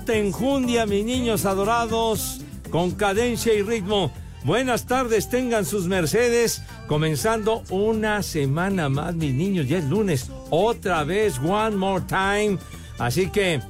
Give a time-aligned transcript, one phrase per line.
[0.00, 4.10] Arte enjundia, mis niños adorados, con cadencia y ritmo.
[4.44, 6.62] Buenas tardes, tengan sus mercedes.
[6.86, 10.30] Comenzando una semana más, mis niños, ya es lunes.
[10.48, 12.56] Otra vez, one more time.
[12.98, 13.60] Así que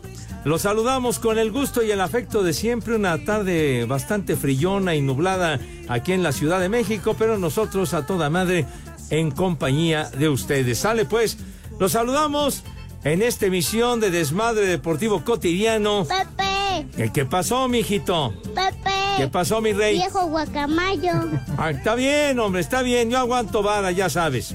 [0.44, 2.94] los saludamos con el gusto y el afecto de siempre.
[2.94, 8.06] Una tarde bastante frillona y nublada aquí en la Ciudad de México, pero nosotros a
[8.06, 8.66] toda madre
[9.10, 10.78] en compañía de ustedes.
[10.78, 11.38] Sale pues,
[11.80, 12.62] los saludamos
[13.04, 16.06] en esta emisión de Desmadre Deportivo Cotidiano.
[16.06, 18.34] Pepe, ¿Qué, pasó, mijito?
[18.54, 18.90] Pepe.
[19.16, 19.96] ¿Qué pasó, mi rey?
[19.96, 21.12] Viejo guacamayo.
[21.58, 23.10] Ah, está bien, hombre, está bien.
[23.10, 24.54] Yo aguanto vara, ya sabes.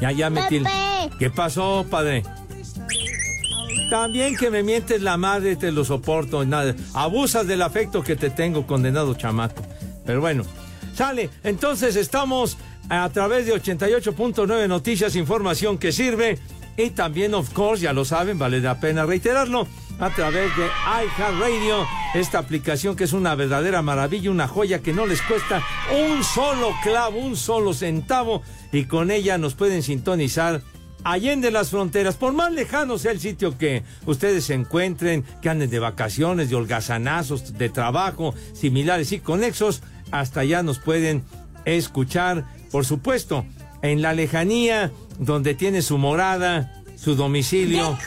[0.00, 0.62] Ya, ya el- Pepe.
[1.18, 2.22] ¿Qué pasó, padre?
[3.90, 6.44] También que me mientes la madre, te lo soporto.
[6.44, 6.74] Nada.
[6.94, 9.62] Abusas del afecto que te tengo, condenado chamaco.
[10.06, 10.44] Pero bueno,
[10.94, 11.30] sale.
[11.44, 12.56] Entonces estamos
[12.88, 16.38] a través de 88.9 Noticias, información que sirve.
[16.76, 19.66] Y también, of course, ya lo saben, vale la pena reiterarlo,
[19.98, 25.06] a través de iHeartRadio, esta aplicación que es una verdadera maravilla, una joya que no
[25.06, 25.62] les cuesta
[25.92, 30.62] un solo clavo, un solo centavo, y con ella nos pueden sintonizar
[31.04, 35.70] allende las fronteras, por más lejano sea el sitio que ustedes se encuentren, que anden
[35.70, 41.24] de vacaciones, de holgazanazos, de trabajo, similares y conexos, hasta allá nos pueden
[41.64, 43.44] escuchar, por supuesto,
[43.82, 44.92] en la lejanía,
[45.24, 47.98] donde tiene su morada, su domicilio.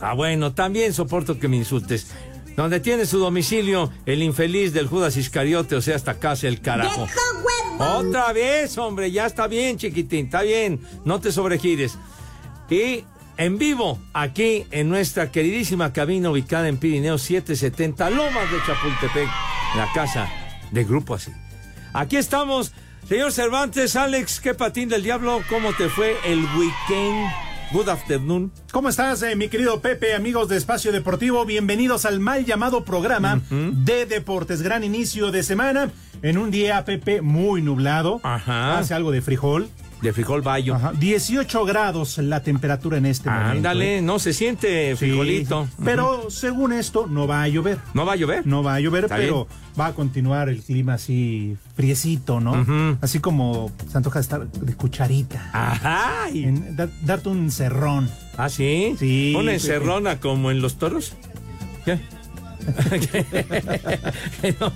[0.00, 2.08] Ah, bueno, también soporto que me insultes.
[2.56, 7.06] Donde tiene su domicilio el infeliz del Judas Iscariote, o sea, hasta casa el carajo.
[7.78, 11.96] Otra vez, hombre, ya está bien, chiquitín, está bien, no te sobregires.
[12.68, 13.04] Y
[13.36, 19.28] en vivo, aquí en nuestra queridísima cabina ubicada en Pirineo 770, Lomas de Chapultepec,
[19.76, 20.28] la casa
[20.70, 21.32] de Grupo Así.
[21.94, 22.72] Aquí estamos,
[23.10, 27.28] señor Cervantes, Alex, qué patín del diablo, ¿cómo te fue el weekend?
[27.72, 28.52] Good afternoon.
[28.70, 31.44] ¿Cómo estás, eh, mi querido Pepe, amigos de Espacio Deportivo?
[31.44, 34.62] Bienvenidos al mal llamado programa de deportes.
[34.62, 35.90] Gran inicio de semana
[36.22, 38.20] en un día, Pepe, muy nublado.
[38.22, 38.78] Ajá.
[38.78, 39.68] Hace algo de frijol.
[40.02, 40.74] De frijol bayo.
[40.76, 40.92] Ajá.
[40.98, 43.50] 18 grados la temperatura en este momento.
[43.50, 44.02] Ándale, ¿eh?
[44.02, 45.66] no se siente frijolito.
[45.66, 45.82] sí.
[45.84, 47.78] Pero según esto, no va a llover.
[47.92, 48.46] ¿No va a llover?
[48.46, 49.46] No va a llover, pero
[49.78, 52.52] va a continuar el clima así friecito, ¿no?
[52.52, 52.96] Ujú.
[53.02, 55.50] Así como se antoja estar de cucharita.
[55.52, 56.28] Ajá.
[56.32, 58.08] En- da- darte un cerrón.
[58.38, 58.94] ¿Ah, sí?
[58.98, 61.12] Sí, ¿Una sí, encerrona como en los toros?
[61.84, 61.98] ¿Qué?
[64.60, 64.72] No,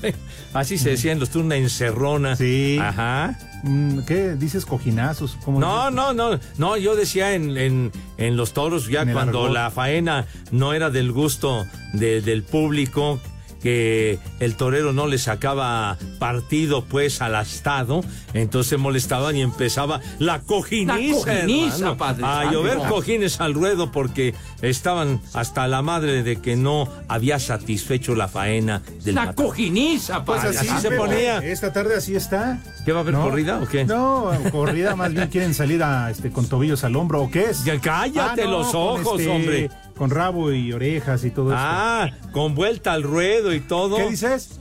[0.52, 2.36] Así se decía en los toros, una encerrona.
[2.36, 2.78] Sí.
[2.80, 3.38] Ajá.
[3.66, 4.34] Mm, ¿Qué?
[4.36, 5.38] ¿Dices cojinazos?
[5.44, 5.94] ¿Cómo No, dices?
[5.94, 9.54] no, no, no, yo decía en, en, en los toros, ya cuando argot.
[9.54, 11.64] la faena no era del gusto
[11.94, 13.18] de- del público,
[13.62, 18.02] que el torero no le sacaba partido pues al astado,
[18.34, 23.54] entonces se molestaban y empezaba la cojiniza, La cojiniza, hermano, padre a llover cojines al
[23.54, 29.24] ruedo porque estaban hasta la madre de que no había satisfecho la faena del La
[29.26, 29.46] matador.
[29.46, 30.58] cojiniza, Pues padre.
[30.58, 31.38] así, así se ponía.
[31.38, 32.58] Esta tarde así está.
[32.84, 33.22] ¿Qué va a haber ¿No?
[33.22, 33.84] corrida o qué?
[33.84, 37.64] No, corrida más bien quieren salir a, este, con tobillos al hombro o qué es.
[37.64, 39.70] Ya cállate Ah, no, los ojos, este, hombre.
[39.96, 43.96] Con rabo y orejas y todo Ah, con vuelta al ruedo y todo.
[43.96, 44.04] eso.
[44.04, 44.60] ¿Qué dices?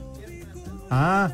[0.90, 1.30] Ah,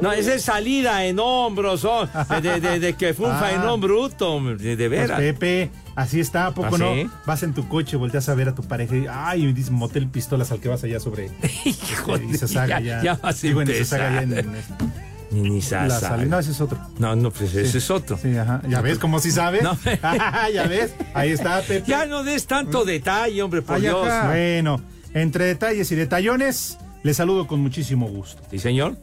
[0.00, 2.08] No, esa es salida en hombros, oh,
[2.40, 3.38] de, de- de que fue un Ah.
[3.40, 5.18] faenón bruto, de, de pues veras.
[5.20, 6.94] Pepe, así está, ¿a poco ¿Ah, no?
[6.94, 7.10] sí?
[7.26, 10.08] Vas en tu coche, volteas a ver a tu pareja y, ay, y dices motel
[10.08, 11.30] pistolas al que vas allá sobre
[11.66, 13.02] Hijo y se saga ya.
[13.02, 14.22] ya vas a en ya en- empezar.
[14.22, 14.91] en-
[15.32, 16.78] Ni, ni la sal- No, ese es otro.
[16.98, 18.18] No, no, pues ese es otro.
[18.20, 18.60] Sí, ajá.
[18.68, 19.62] Ya ves, como si sabes.
[19.62, 19.76] No.
[20.54, 21.84] ya ves, ahí está, Pepe.
[21.88, 24.06] Ya no des tanto detalle, hombre, por Ay, Dios.
[24.08, 24.28] ajá.
[24.28, 24.80] Bueno,
[25.14, 28.42] entre detalles y detallones, les saludo con muchísimo gusto.
[28.50, 28.96] Sí, señor.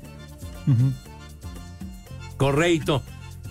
[2.38, 3.02] Correcto.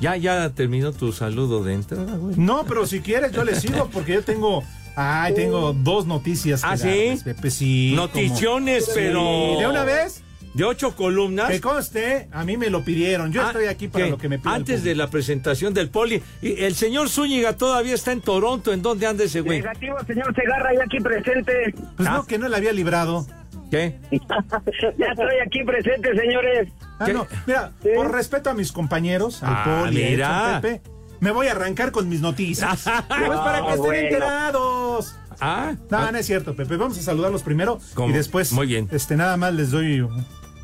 [0.00, 2.36] Ya, ya terminó tu saludo de entrada, güey.
[2.36, 4.62] No, pero si quieres yo le sigo porque yo tengo
[4.94, 6.62] Ay, tengo dos noticias.
[6.64, 6.86] ¿Ah, sí?
[6.88, 7.92] darles, Pepe, sí.
[7.94, 9.20] Noticiones, como- pero.
[9.54, 10.22] Sí, ¿De una vez?
[10.54, 11.50] De ocho columnas.
[11.50, 13.32] Que conste, a mí me lo pidieron.
[13.32, 15.88] Yo Ah, estoy aquí para lo que me pide el Antes de la presentación del
[15.90, 18.72] poli, y el señor Zúñiga todavía está en Toronto.
[18.72, 19.60] ¿En dónde anda ese güey?
[19.60, 21.74] Negativo, señor Segarra, ya aquí presente.
[21.96, 22.12] Pues Ah.
[22.16, 23.26] no, que no le había librado.
[23.70, 23.98] ¿Qué?
[24.10, 26.68] ya estoy aquí presente, señores.
[26.98, 27.12] Ah, ¿Qué?
[27.12, 27.26] no.
[27.46, 27.90] Mira, Sí.
[27.94, 30.48] por respeto a mis compañeros, al Ah, Poli, a mira.
[30.48, 30.82] Edson, Pepe,
[31.20, 32.84] me voy a arrancar con mis noticias.
[33.08, 33.92] pues para que estén bueno.
[34.08, 35.14] enterados.
[35.40, 36.76] Ah, No, no es cierto, Pepe.
[36.76, 38.08] Vamos a saludarlos primero ¿Cómo?
[38.08, 38.52] y después.
[38.52, 38.88] Muy bien.
[38.90, 40.04] Este, nada más les doy.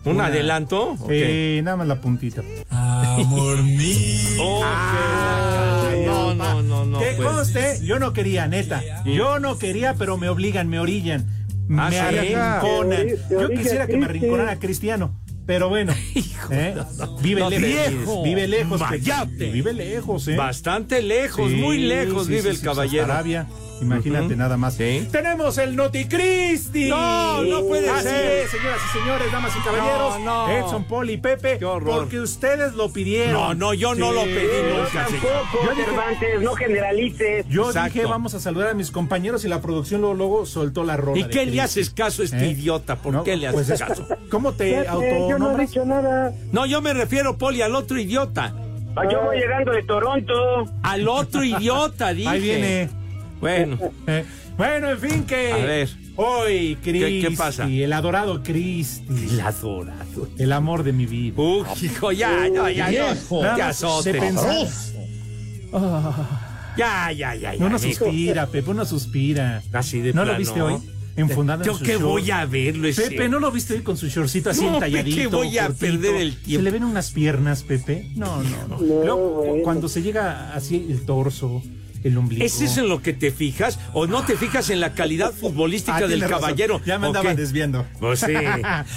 [0.05, 0.97] ¿Un una- adelanto?
[1.01, 2.43] ¿O Eh, nada más la puntita.
[4.41, 4.65] Oh,
[5.93, 6.99] qué- no, no, no, no.
[6.99, 7.29] que pues.
[7.29, 8.83] conste, yo no quería, neta.
[9.05, 11.27] Yo no quería, pero me obligan, me orillan.
[11.79, 13.07] Ah, me arrinconan.
[13.31, 15.19] Yo quisiera que me arrinconara Cristiano.
[15.47, 15.93] Pero bueno,
[16.51, 16.75] ¿eh?
[17.21, 18.99] vive no lejos, vive lejos, Pepe.
[18.99, 19.51] Mayate.
[19.51, 20.37] vive lejos, ¿eh?
[20.37, 23.05] Bastante lejos, Sí, muy lejos sí, vive sí, el sí, caballero.
[23.85, 24.37] Imagínate Ujú.
[24.37, 24.75] nada más.
[24.75, 25.09] Sí.
[25.13, 26.89] Tenemos el Noticristi.
[26.89, 28.25] No, no puede Así ser.
[28.45, 30.21] es, señoras y señores, damas y caballeros.
[30.21, 30.53] No, no.
[30.53, 31.59] Edson, Poli, Pepe.
[31.59, 32.01] Qué horror.
[32.01, 33.33] Porque ustedes lo pidieron.
[33.35, 37.47] No, no, yo no lo pedí No, nunca, tampoco, Yo dije- Cervantes, no generalices.
[37.49, 37.93] Yo Exacto.
[37.95, 41.21] dije, vamos a saludar a mis compañeros y la producción luego, luego soltó la rola.
[41.21, 42.51] ¿Y qué le haces caso a este ¿Eh?
[42.51, 42.97] idiota?
[42.97, 44.07] ¿Por No, qué le pues haces es- caso?
[44.31, 46.33] ¿Cómo te Pepe, yo no he dicho nada.
[46.53, 48.55] No, yo me refiero, Poli, al otro idiota.
[48.97, 50.33] Ah, Yo voy llegando de Toronto.
[50.85, 52.29] Al otro idiota, dije.
[52.29, 52.89] Ahí viene.
[53.45, 54.25] Bueno, Eh,
[54.57, 55.53] bueno, en fin, que.
[55.53, 55.89] A ver.
[56.17, 57.21] Hoy, Cristi.
[57.21, 57.69] qué pasa?
[57.69, 59.05] El adorado Cristi.
[59.33, 60.29] el adorado.
[60.39, 61.35] El amor de mi vida.
[61.43, 63.15] Uy, hijo, ya, ya, ya, ya.
[63.31, 64.13] Nada Te más azotes.
[64.13, 64.67] de pensar.
[66.77, 67.65] Ya, ya, ya, ya.
[67.67, 68.05] Uno mijo.
[68.07, 69.63] suspira, Pepe, uno suspira.
[69.73, 70.39] Así de ¿No lo plano.
[70.39, 70.75] viste hoy?
[71.17, 72.05] Enfundado en Yo su que short.
[72.05, 73.03] voy a verlo ese.
[73.11, 75.17] Pepe, ¿no lo viste hoy con su shortcito así No, entalladito?
[75.17, 75.87] Pepe, voy a cortito?
[75.87, 76.65] perder el ¿Se tiempo.
[76.65, 78.11] le ven unas piernas, Pepe?
[78.17, 78.79] No, no, no.
[78.79, 79.63] No, Luego, bueno.
[79.63, 81.63] Cuando se llega así el torso,
[82.05, 82.45] el ombligo.
[82.45, 83.79] ¿Es eso en lo que te fijas?
[83.93, 86.41] ¿O no te fijas en la calidad futbolística Ah, del tiene razón.
[86.43, 86.81] caballero?
[86.87, 87.85] Ya me ¿O andaban desviando.
[87.99, 88.33] Pues sí.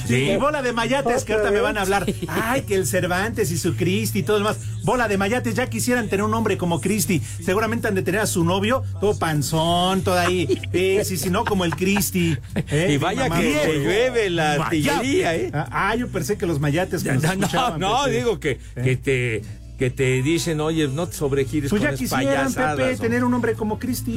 [0.08, 2.06] Sí, y bola de mayates que ahorita me van a hablar.
[2.28, 4.62] Ay, que el Cervantes y su Cristi y todo lo demás.
[4.84, 7.22] Bola de mayates, ya quisieran tener un hombre como Cristi.
[7.44, 10.60] Seguramente han de tener a su novio, todo panzón, todo ahí.
[10.74, 12.38] Eh, sí, sí, no, como el Cristi.
[12.56, 15.52] Eh, Y vaya mamá, que se llueve la artillería, ¿eh?
[15.54, 17.24] Ah, Ah, yo pensé que los mayates que nos
[17.54, 18.18] No, no, Pepe.
[18.18, 18.82] digo que, Eh.
[18.84, 19.42] que te
[19.78, 23.34] que te dicen, oye, no te sobregires Pues con ya quisieran, payasadas, Pepe, tener un
[23.34, 24.16] hombre como Cristi.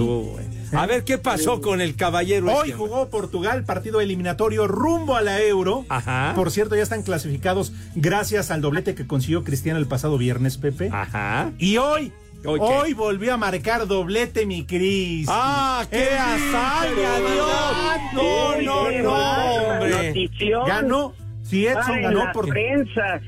[0.72, 2.46] A ver, ¿qué pasó con el caballero?
[2.46, 2.78] Hoy este?
[2.78, 5.84] jugó Portugal, partido eliminatorio rumbo a la Euro.
[5.88, 6.32] Ajá.
[6.34, 10.88] Por cierto, ya están clasificados gracias al doblete que consiguió Cristiano el pasado viernes, Pepe.
[10.92, 11.52] Ajá.
[11.58, 12.12] Y hoy,
[12.44, 15.26] ¿Hoy hoy, volvió a marcar doblete mi Cris.
[15.30, 18.14] ¡Ah, qué hazaña, Inter, Dios!
[18.14, 20.30] No, no, no, hombre.
[20.66, 21.12] Ganó,
[21.42, 23.20] si Edson ganó por prensa.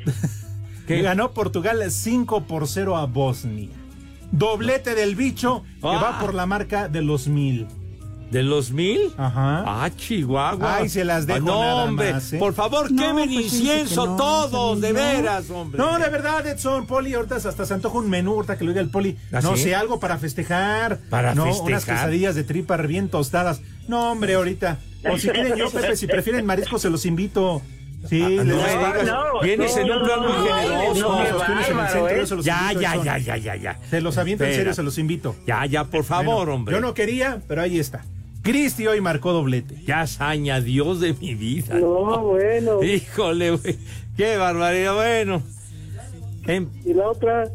[0.87, 1.02] ¿Qué?
[1.02, 3.69] ganó Portugal 5 por 0 a Bosnia.
[4.31, 6.00] Doblete del bicho que Ah.
[6.02, 7.67] va por la marca de los mil.
[8.31, 9.12] ¿De los mil?
[9.19, 9.62] Ajá.
[9.67, 10.76] Ah, Chihuahua.
[10.76, 12.12] Ay, se las dejo Ah, no, nada hombre.
[12.14, 12.38] más, ¿eh?
[12.38, 15.76] Por favor, No, quemen pues, incienso que no, todos, de veras, hombre.
[15.79, 18.81] No, de verdad, Edson, Poli, ahorita hasta se antoja un menú, ahorita que lo diga
[18.81, 19.19] el Poli.
[19.34, 19.64] ¿Ah, no sí?
[19.64, 20.99] sé, algo para festejar.
[21.11, 21.67] Para no, festejar.
[21.69, 23.61] unas quesadillas de tripa bien tostadas.
[23.87, 24.79] No, hombre, ahorita.
[25.12, 27.61] O si quieren yo, Pepe, si prefieren mariscos, se los invito.
[28.08, 32.08] Sí, les no, no, Vienes en un plan muy generoso.
[32.08, 32.43] ¿eh?
[32.43, 33.78] Ya, invito, ya, ya, ya, ya, ya.
[33.88, 35.37] Se los aviento en serio, se los invito.
[35.46, 36.75] Ya, ya, por favor, Bueno, hombre.
[36.75, 38.04] Yo no quería, pero ahí está.
[38.43, 39.81] Cristi hoy marcó doblete.
[39.87, 41.76] Ya hazaña, Dios de mi vida.
[41.76, 42.82] No, bueno.
[42.82, 43.79] Híjole, güey.
[44.17, 44.94] Qué barbaridad.
[44.94, 45.43] Bueno.
[46.84, 47.48] Y la otra,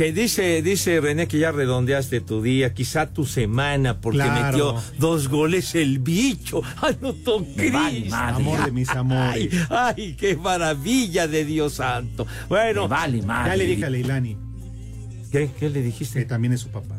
[0.00, 4.46] que dice, dice René que ya redondeaste tu día, quizá tu semana, porque Claro.
[4.46, 6.62] metió dos goles el bicho.
[6.80, 8.16] Anotó Cristo.
[8.16, 9.52] Amor de mis amores.
[9.68, 12.26] Ay, ay, qué maravilla de Dios santo.
[12.48, 14.38] Bueno, vale, Ya le dije a Leilani,
[15.30, 16.24] ¿Qué, ¿Qué le que dijiste?
[16.24, 16.96] también es su papá.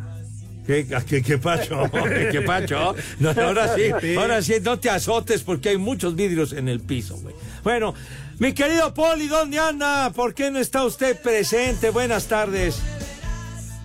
[0.67, 1.89] ¿Qué, qué, qué pacho?
[2.31, 2.93] ¿Qué pacho?
[3.17, 7.17] No, ahora sí, ahora sí, no te azotes porque hay muchos vidrios en el piso,
[7.17, 7.33] güey.
[7.63, 7.95] Bueno,
[8.41, 10.09] mi querido Poli, ¿dónde anda?
[10.15, 11.91] ¿Por qué no está usted presente?
[11.91, 12.81] Buenas tardes.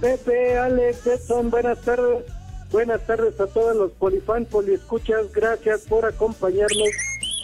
[0.00, 2.25] Pepe, Alex, Edson, buenas tardes.
[2.72, 5.30] Buenas tardes a todos los polifan, poliescuchas.
[5.30, 6.88] Gracias por acompañarnos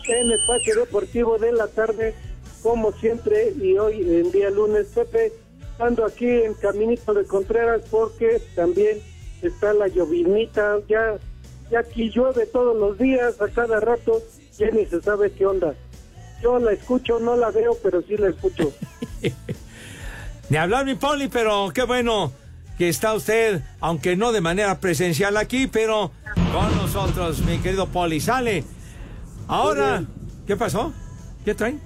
[0.09, 2.15] en Espacio Deportivo de la tarde,
[2.63, 4.87] como siempre, y hoy en día lunes.
[4.95, 5.35] Pepe,
[5.81, 9.03] ando aquí en Caminito de Contreras porque también
[9.43, 10.79] está la llovinita.
[10.89, 11.19] Ya,
[11.71, 14.23] ya aquí llueve todos los días, a cada rato,
[14.57, 15.75] ya ni se sabe qué onda.
[16.43, 18.73] Yo la escucho, no la veo, pero sí la escucho.
[20.49, 22.33] Ni hablar mi Poli, pero qué bueno
[22.77, 26.11] que está usted, aunque no de manera presencial aquí, pero
[26.53, 28.21] con nosotros, mi querido Poli.
[28.21, 28.65] Sale.
[29.49, 30.05] Ahora,
[30.47, 30.93] ¿qué pasó?
[31.45, 31.81] ¿Qué traen?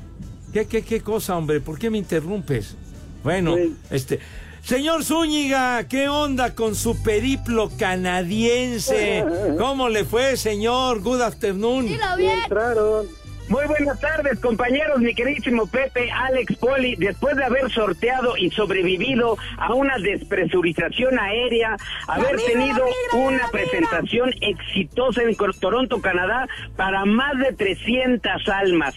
[0.52, 1.60] ¿Qué, qué, qué cosa, hombre?
[1.60, 2.76] ¿Por qué me interrumpes?
[3.22, 3.76] Bueno, Sí.
[3.90, 4.20] este,
[4.62, 9.24] Señor Zúñiga, ¿qué onda con su periplo canadiense?
[9.58, 11.00] ¿Cómo le fue, señor?
[11.02, 11.88] Good afternoon.
[11.88, 13.06] Entraron.
[13.48, 16.96] Muy buenas tardes, compañeros, mi queridísimo Pepe, Alex Poli.
[16.96, 21.76] Después de haber sorteado y sobrevivido a una despresurización aérea,
[22.08, 28.96] haber tenido una presentación exitosa en Toronto, Canadá, para más de 300 almas.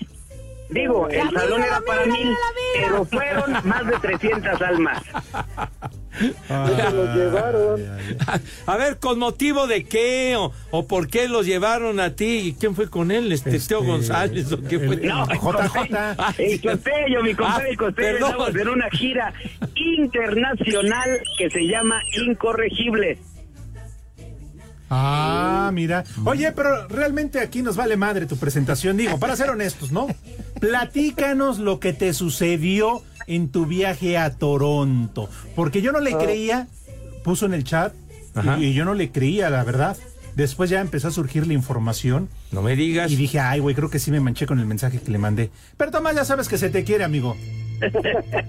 [0.70, 2.30] Digo, el salón era para mil,
[2.76, 5.02] pero fueron más de 300 almas.
[6.20, 7.82] Se los llevaron.
[8.68, 12.50] A ver, ¿con motivo de qué o, o por qué los llevaron a ti?
[12.50, 13.32] ¿Y quién fue con él?
[13.32, 14.96] ¿Este, Este, Teo González o qué fue?
[14.96, 16.38] el- No, JJ.
[16.38, 19.34] El costello, mi compadre Ah, el costello, estamos en una gira
[19.76, 23.18] internacional que se llama Incorregible.
[24.92, 26.04] Ah, mira.
[26.26, 30.08] Oye, pero realmente aquí nos vale madre tu presentación, digo, para ser honestos, ¿no?
[30.60, 36.68] Platícanos lo que te sucedió en tu viaje a Toronto, porque yo no le creía,
[37.24, 37.94] puso en el chat,
[38.60, 39.98] y, y yo no le creía, la verdad.
[40.36, 43.12] Después ya empezó a surgir la información No me digas.
[43.12, 45.50] y dije, ay, güey, creo que sí me manché con el mensaje que le mandé.
[45.76, 47.36] Pero Tomás, ya sabes que se te quiere, amigo.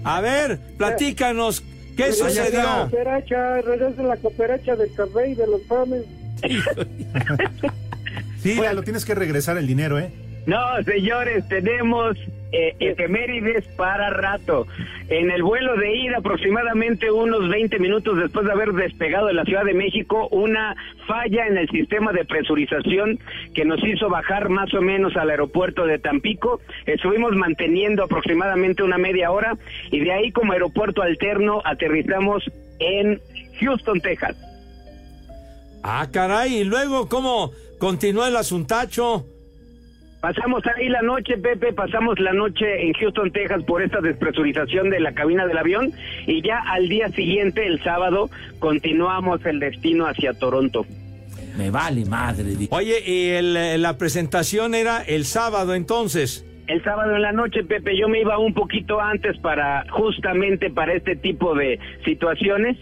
[0.03, 1.63] A ver, platícanos.
[1.97, 2.61] ¿Qué Regresa la sucedió?
[2.89, 6.03] cooperacha, regresa la cooperacha del café y de los panes.
[8.41, 10.11] Sí, ya lo tienes que regresar el dinero, ¿eh?
[10.45, 12.17] No, señores, tenemos
[12.53, 14.67] eh, efemérides para rato.
[15.07, 19.45] En el vuelo de ida, aproximadamente unos 20 minutos después de haber despegado de la
[19.45, 20.75] Ciudad de México, una
[21.07, 23.19] falla en el sistema de presurización
[23.53, 26.59] que nos hizo bajar más o menos al aeropuerto de Tampico.
[26.85, 29.57] Estuvimos manteniendo aproximadamente una media hora
[29.91, 32.43] y de ahí como aeropuerto alterno aterrizamos
[32.79, 33.21] en
[33.61, 34.35] Houston, Texas.
[35.83, 36.57] Ah, caray.
[36.57, 39.25] ¿Y luego cómo continuó el asuntacho?
[40.21, 44.99] Pasamos ahí la noche, Pepe, pasamos la noche en Houston, Texas por esta despresurización de
[44.99, 45.91] la cabina del avión
[46.27, 50.85] y ya al día siguiente, el sábado, continuamos el destino hacia Toronto.
[51.57, 52.45] Me vale madre.
[52.69, 56.45] Oye, y el- la presentación era el sábado entonces.
[56.67, 60.93] El sábado en la noche, Pepe, yo me iba un poquito antes para justamente para
[60.93, 62.77] este tipo de situaciones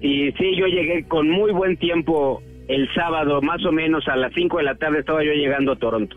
[0.00, 4.32] y sí, yo llegué con muy buen tiempo el sábado, más o menos a las
[4.34, 6.16] 5 de la tarde estaba yo llegando a Toronto.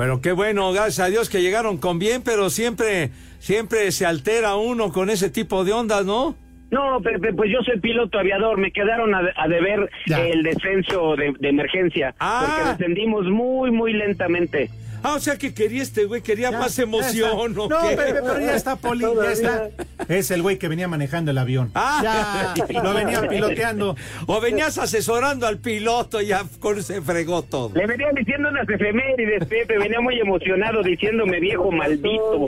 [0.00, 4.54] Pero qué bueno, gracias a Dios que llegaron con bien, pero siempre, siempre se altera
[4.56, 6.34] uno con ese tipo de ondas, ¿no?
[6.70, 10.20] No, Pepe, pues yo soy piloto aviador, me quedaron a, a deber Ya.
[10.26, 12.46] el descenso de, de emergencia, Ah.
[12.46, 14.70] porque descendimos muy, muy lentamente.
[15.02, 17.30] Ah, o sea que quería este güey, quería Ya, más emoción.
[17.34, 17.96] ¿o No, qué?
[17.96, 19.70] Pepe, pero ya está, Poli, ya está.
[20.08, 21.70] Es el güey que venía manejando el avión.
[21.74, 22.54] Ah.
[22.68, 23.96] Ya, lo venía piloteando.
[24.26, 26.44] O venías asesorando al piloto y ya
[26.80, 27.72] se fregó todo.
[27.74, 32.46] Le venían diciendo unas efemérides, Pepe, venía muy emocionado diciéndome viejo maldito.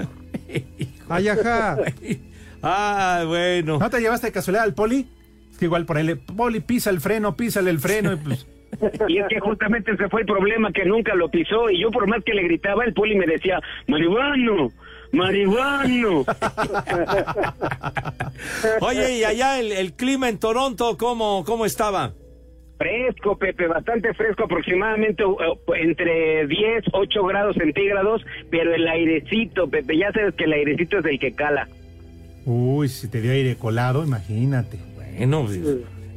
[1.08, 1.78] Ay, ajá.
[2.62, 3.78] Ah, bueno.
[3.78, 5.08] ¿No te llevaste de casualidad al Poli?
[5.50, 8.46] Es que igual por ahí le, Poli, pisa el freno, písale el freno y pues...
[9.08, 12.06] Y es que justamente ese fue el problema, que nunca lo pisó, y yo por
[12.06, 14.72] más que le gritaba, el poli me decía, marihuano,
[15.12, 16.24] marihuano.
[18.80, 22.12] Oye, y allá el, el clima en Toronto, ¿cómo, cómo estaba?
[22.78, 25.36] Fresco, Pepe, bastante fresco, aproximadamente uh,
[25.74, 31.04] entre 10, 8 grados centígrados, pero el airecito, Pepe, ya sabes que el airecito es
[31.04, 31.68] el que cala.
[32.44, 34.78] Uy, si te dio aire colado, imagínate.
[34.96, 35.60] Bueno, pues,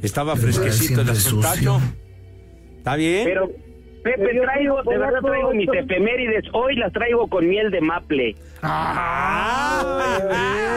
[0.02, 1.80] estaba fresquecito el asuntacho.
[2.86, 3.24] ¿Está bien?
[3.24, 3.50] Pero,
[4.04, 8.36] Pepe, traigo, de verdad traigo mis efemérides, hoy las traigo con miel de maple.
[8.62, 10.20] Ah,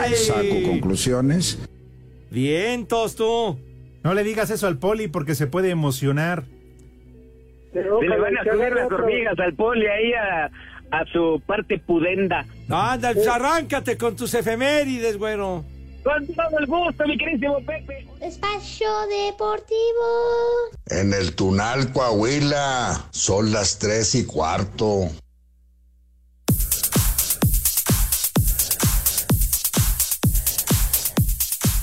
[0.07, 0.15] ay.
[0.15, 1.59] Saco conclusiones.
[2.31, 3.59] Bien, tú.
[4.03, 6.45] No le digas eso al Poli porque se puede emocionar.
[7.73, 10.45] Se le van a subir las hormigas al poli ahí a,
[10.89, 12.43] a su parte pudenda.
[12.67, 15.63] Anda, pues, arráncate con tus efemérides, güero.
[16.09, 18.07] Con todo el gusto, mi querísimo Pepe.
[18.19, 18.89] Espacio
[19.27, 19.75] Deportivo.
[20.87, 25.07] En el Tunal, Coahuila, son las tres y cuarto.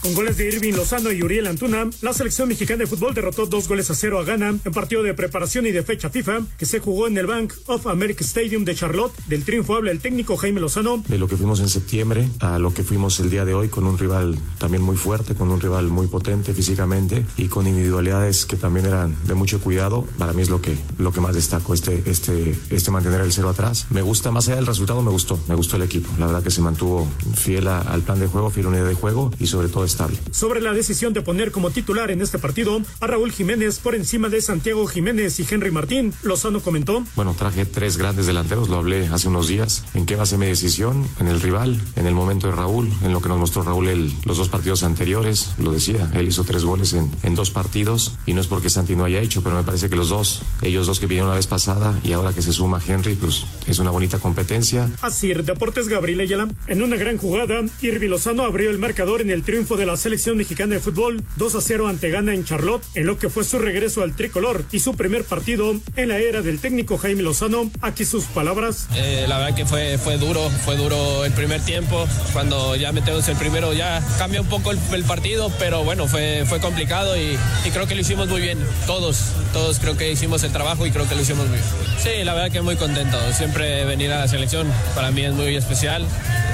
[0.07, 3.67] Con goles de Irving Lozano y Uriel Antuna, la selección mexicana de fútbol derrotó dos
[3.67, 6.79] goles a cero a Ghana en partido de preparación y de fecha FIFA que se
[6.79, 9.13] jugó en el Bank of America Stadium de Charlotte.
[9.27, 11.03] Del triunfo habla el técnico Jaime Lozano.
[11.09, 13.85] de lo que fuimos en septiembre a lo que fuimos el día de hoy con
[13.85, 18.55] un rival también muy fuerte, con un rival muy potente físicamente y con individualidades que
[18.55, 20.07] también eran de mucho cuidado.
[20.19, 23.49] Para mí es lo que, lo que más destaco, este, este, este mantener el cero
[23.49, 23.87] atrás.
[23.91, 26.09] Me gusta, más allá del resultado, me gustó, me gustó el equipo.
[26.21, 28.95] La verdad que se mantuvo fiel al plan de juego, fiel a una idea de
[28.95, 29.85] juego y sobre todo
[30.31, 34.29] Sobre la decisión de poner como titular en este partido a Raúl Jiménez por encima
[34.29, 37.05] de Santiago Jiménez y Henry Martín, Lozano comentó.
[37.15, 39.85] Bueno, traje tres grandes delanteros, lo hablé hace unos días.
[39.95, 41.07] ¿En qué base mi decisión?
[41.19, 44.13] En el rival, en el momento de Raúl, en lo que nos mostró Raúl el,
[44.25, 45.55] los dos partidos anteriores.
[45.59, 48.97] Lo decía, él hizo tres goles en, en dos partidos y no es porque Santi
[48.97, 51.47] no haya hecho, pero me parece que los dos, ellos dos que vinieron la vez
[51.47, 54.91] pasada y ahora que se suma Henry, pues es una bonita competencia.
[55.01, 56.49] Así, Deportes Gabriel Ayala.
[56.67, 60.37] En una gran jugada, Irvi Lozano abrió el marcador en el triunfo de la selección
[60.37, 63.59] mexicana de fútbol 2 a 0 ante Ghana en Charlotte, en lo que fue su
[63.59, 67.71] regreso al tricolor y su primer partido en la era del técnico Jaime Lozano.
[67.81, 68.89] Aquí sus palabras.
[68.95, 72.07] Eh, la verdad que fue, fue duro, fue duro el primer tiempo.
[72.33, 76.61] Cuando ya metemos el primero ya cambia un poco el, partido, pero bueno, fue, fue
[76.61, 78.59] complicado y, y creo que lo hicimos muy bien.
[78.87, 81.69] Todos, todos creo que hicimos el trabajo y creo que lo hicimos muy bien.
[82.03, 83.19] Sí, la verdad que muy contento.
[83.33, 86.07] Siempre venir a la selección para mí es muy especial.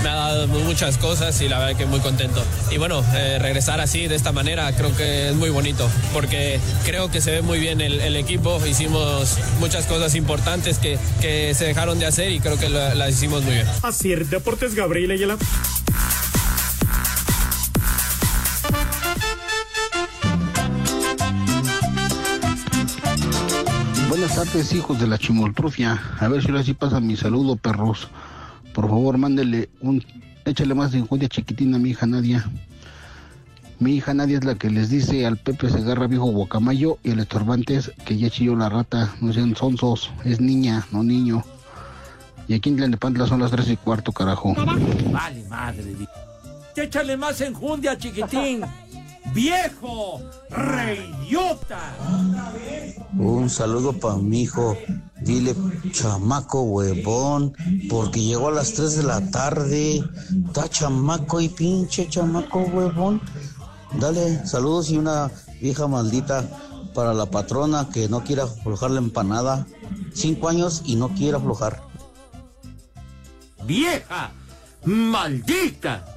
[0.02, 2.42] Me ha dado muchas cosas y la verdad que muy contento.
[2.70, 7.10] Y bueno, eh, regresar así, de esta manera, creo que es muy bonito porque creo
[7.10, 8.60] que se ve muy bien el, el equipo.
[8.66, 13.08] Hicimos muchas cosas importantes que, que, se dejaron de hacer y creo que las la
[13.08, 13.66] hicimos muy bien.
[13.82, 15.36] Así, Deportes Gabriel Ayala.
[24.08, 26.00] Buenas tardes, hijos de la chimoltrufia.
[26.18, 28.08] A ver si ahora sí pasa mi saludo, perros.
[28.74, 30.04] Por favor, mándele un.
[30.44, 32.44] Échale más de enjundia chiquitina a mi hija Nadia.
[33.78, 37.10] Mi hija Nadia es la que les dice al Pepe se agarra viejo guacamayo y
[37.10, 39.14] el estorbante es que ya chilló la rata.
[39.20, 40.10] No sean sonsos.
[40.24, 41.44] Es niña, no niño.
[42.48, 44.54] Y aquí en Tlanepantla son las tres y cuarto, carajo.
[44.54, 45.96] Vale, madre.
[46.76, 48.62] Échale más enjundia, chiquitín.
[49.34, 50.20] ¡Viejo!
[50.50, 51.96] ¡Reyota!
[53.18, 54.76] Un saludo para mi hijo.
[55.20, 55.54] Dile,
[55.90, 57.54] chamaco huevón,
[57.88, 60.04] porque llegó a las 3 de la tarde.
[60.46, 63.22] Está chamaco y pinche chamaco huevón.
[63.98, 66.44] Dale, saludos y una vieja maldita
[66.94, 69.66] para la patrona que no quiera aflojar la empanada.
[70.12, 71.82] Cinco años y no quiere aflojar.
[73.64, 74.32] ¡Vieja!
[74.84, 76.11] ¡Maldita!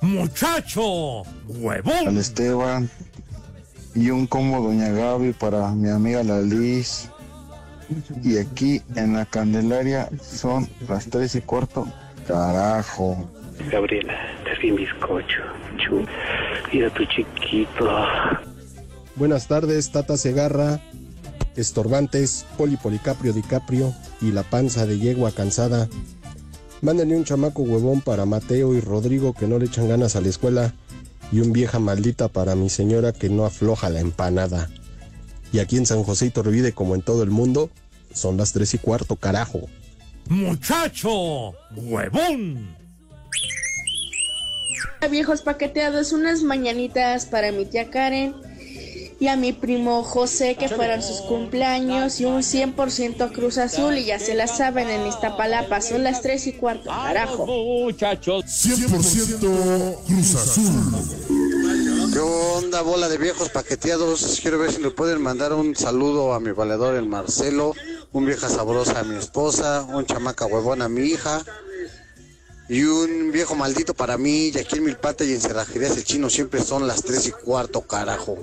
[0.00, 1.22] ¡Muchacho!
[1.48, 2.08] ¡Huevón!
[2.08, 2.90] Al Esteban.
[3.94, 7.08] Y un como Doña Gaby para mi amiga la Liz.
[8.22, 11.86] Y aquí en la Candelaria son las tres y cuarto.
[12.26, 13.30] Carajo.
[13.70, 15.42] Gabriela, te mi bizcocho.
[15.78, 16.04] Chu.
[16.72, 18.06] Mira tu chiquito.
[19.14, 20.80] Buenas tardes, Tata Segarra,
[21.56, 25.88] Estorbantes, Poli Policaprio Dicaprio y la panza de yegua cansada.
[26.82, 30.28] Mándenle un chamaco huevón para Mateo y Rodrigo que no le echan ganas a la
[30.28, 30.74] escuela
[31.32, 34.68] y un vieja maldita para mi señora que no afloja la empanada.
[35.52, 37.70] Y aquí en San José Iturbide, como en todo el mundo,
[38.12, 39.68] son las tres y cuarto, carajo.
[40.28, 41.54] ¡Muchacho!
[41.74, 42.76] ¡Huevón!
[45.10, 48.34] Viejos paqueteados, unas mañanitas para mi tía Karen
[49.18, 54.04] y a mi primo José que fueron sus cumpleaños y un 100% Cruz Azul y
[54.04, 57.46] ya se la saben en Iztapalapa, son las 3 y cuarto, carajo.
[57.46, 58.44] Muchachos.
[58.44, 62.12] 100% Cruz Azul.
[62.12, 64.38] ¿Qué onda, bola de viejos paqueteados?
[64.40, 67.74] Quiero ver si le pueden mandar un saludo a mi valedor, el Marcelo,
[68.12, 71.42] un vieja sabrosa a mi esposa, un chamaca huevón a mi hija
[72.68, 74.48] y un viejo maldito para mí.
[74.48, 77.82] Y aquí en Milpata y en Cerrajerías el Chino siempre son las 3 y cuarto,
[77.82, 78.38] carajo.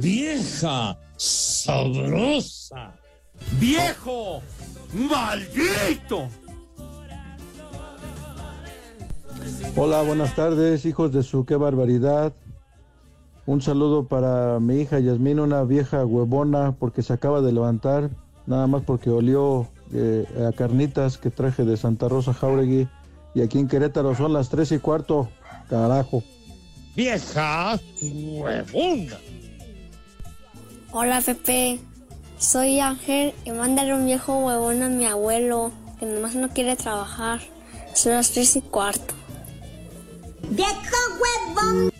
[0.00, 0.98] ¡Vieja!
[1.16, 2.94] ¡Sabrosa!
[3.60, 4.42] ¡Viejo!
[4.92, 6.28] ¡Maldito!
[9.76, 12.32] Hola, buenas tardes, hijos de su qué barbaridad.
[13.46, 18.10] Un saludo para mi hija Yasmín, una vieja huevona, porque se acaba de levantar,
[18.46, 22.88] nada más porque olió eh, a carnitas que traje de Santa Rosa Jauregui.
[23.34, 25.28] Y aquí en Querétaro son las tres y cuarto,
[25.68, 26.22] carajo.
[26.96, 29.18] ¡Vieja huevona!
[30.96, 31.80] Hola Pepe,
[32.38, 37.40] soy Ángel y mándale un viejo huevón a mi abuelo que nomás no quiere trabajar.
[37.94, 39.12] Son las tres y cuarto.
[40.50, 40.70] ¡Viejo
[41.18, 41.92] huevón!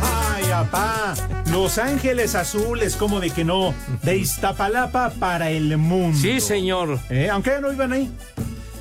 [0.00, 1.29] Ay, papá.
[1.52, 3.74] Los Ángeles Azules, como de que no.
[4.02, 6.16] De Iztapalapa para el mundo.
[6.18, 6.98] Sí, señor.
[7.10, 7.28] ¿Eh?
[7.30, 8.10] Aunque ya no iban ahí.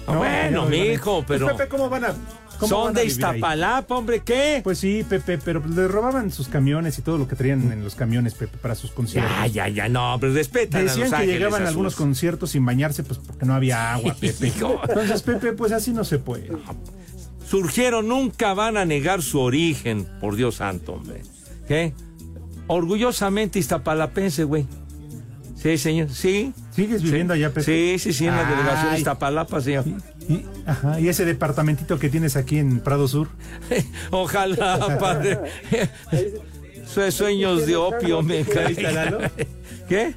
[0.08, 1.24] Ah, bueno, no mijo, ahí.
[1.28, 2.14] pero- Pues, Pepe, ¿cómo van a.?
[2.60, 3.08] cómo Son van a de ahí?
[3.08, 4.62] Iztapalapa, hombre, ¿qué?
[4.64, 7.96] Pues sí, Pepe, pero le robaban sus camiones y todo lo que traían en los
[7.96, 9.32] camiones, Pepe, para sus conciertos.
[9.38, 12.52] Ya, ya, ya, no, pero respetan a Decían Los que Ángeles llegaban a algunos conciertos
[12.52, 14.48] sin bañarse, pues porque no había agua, Pepe.
[14.88, 16.50] Entonces, Pepe, pues así no se puede.
[17.48, 21.22] Surgieron, nunca van a negar su origen, por Dios santo, hombre.
[21.68, 21.94] ¿Qué?
[22.70, 24.66] Orgullosamente iztapalapense, güey.
[25.62, 26.54] Sí, señor, sí.
[26.72, 27.64] ¿Sigues viviendo allá, Pepe?
[27.64, 28.56] Sí, sí, sí, en la Ay.
[28.56, 29.84] delegación de Iztapalapa, señor.
[30.30, 33.28] Y, ajá, y ese departamentito que tienes aquí en Prado Sur.
[34.12, 35.40] Ojalá, padre.
[36.86, 39.18] Sue- Sueños de opio me ¿Viste, Lalo?
[39.90, 40.14] ¿Qué?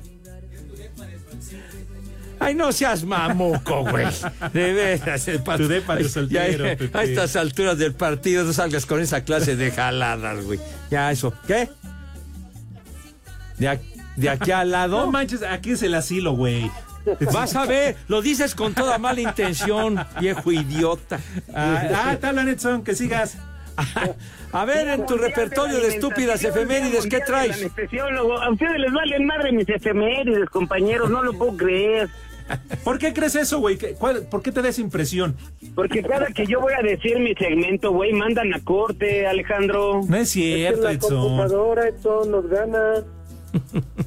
[2.39, 4.05] Ay, no seas mamuco, güey.
[4.53, 5.29] De veras.
[5.29, 6.99] el Tu depa de Ay, soltero, ya, Pepe.
[6.99, 10.59] A estas alturas del partido no salgas con esa clase de jaladas, güey.
[10.91, 11.33] Ya, eso.
[11.47, 11.69] ¿Qué?
[13.63, 13.81] ¿De, ac-
[14.17, 14.99] de aquí al lado?
[15.07, 16.69] No manches, aquí es el asilo, güey.
[17.33, 21.19] Vas a ver, lo dices con toda mala intención, viejo idiota.
[21.55, 23.39] Ah, ah, tal, Anetson, que sigas.
[24.53, 27.57] A ver, en tu repertorio de estúpidas efemérides, ¿qué traes?
[27.57, 32.09] Anestesiólogo, a ustedes les valen madre mis efemérides, compañeros, no lo puedo creer.
[32.85, 33.79] ¿Por qué crees eso, güey?
[33.79, 35.35] ¿Qué- cuál- ¿Por qué te da esa impresión?
[35.75, 40.03] Porque cada que yo voy a decir mi segmento, güey, mandan a corte, Alejandro.
[40.07, 41.41] No es cierto, Edson.
[41.89, 42.79] Edson, nos gana.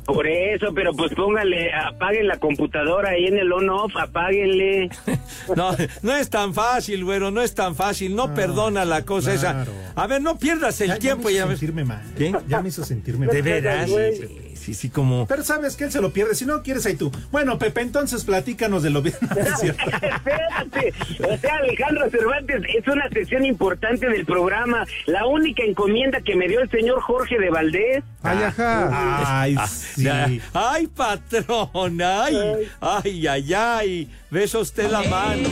[0.05, 4.89] Por eso, pero pues póngale, apaguen la computadora ahí en el on-off, apáguenle.
[5.55, 9.71] No, no es tan fácil, güero, no es tan fácil, no perdona la cosa claro.
[9.71, 9.91] esa.
[10.01, 12.01] A ver, no pierdas el Ya- ya tiempo me hizo ya sentirme mal.
[12.17, 12.33] ¿Qué?
[12.47, 13.41] Ya me hizo sentirme De mal.
[13.43, 13.89] veras.
[13.89, 13.95] Sí,
[14.27, 15.27] sí, sí, como.
[15.27, 16.35] Pero sabes que él se lo pierde.
[16.35, 17.11] Si no quieres, ahí tú.
[17.31, 19.15] Bueno, Pepe, entonces platícanos de lo bien.
[19.35, 19.83] No, es cierto.
[19.89, 26.35] Espérate, o sea, Alejandro Cervantes es una sección importante del programa, la única encomienda que
[26.35, 28.03] me dio el señor Jorge de Valdés.
[28.23, 29.41] Ay, ajá.
[29.41, 30.07] Ay, sí.
[30.53, 32.37] Ay, patrón, ay,
[32.81, 34.11] ay, ay, ay.
[34.31, 35.49] Besa usted la mano.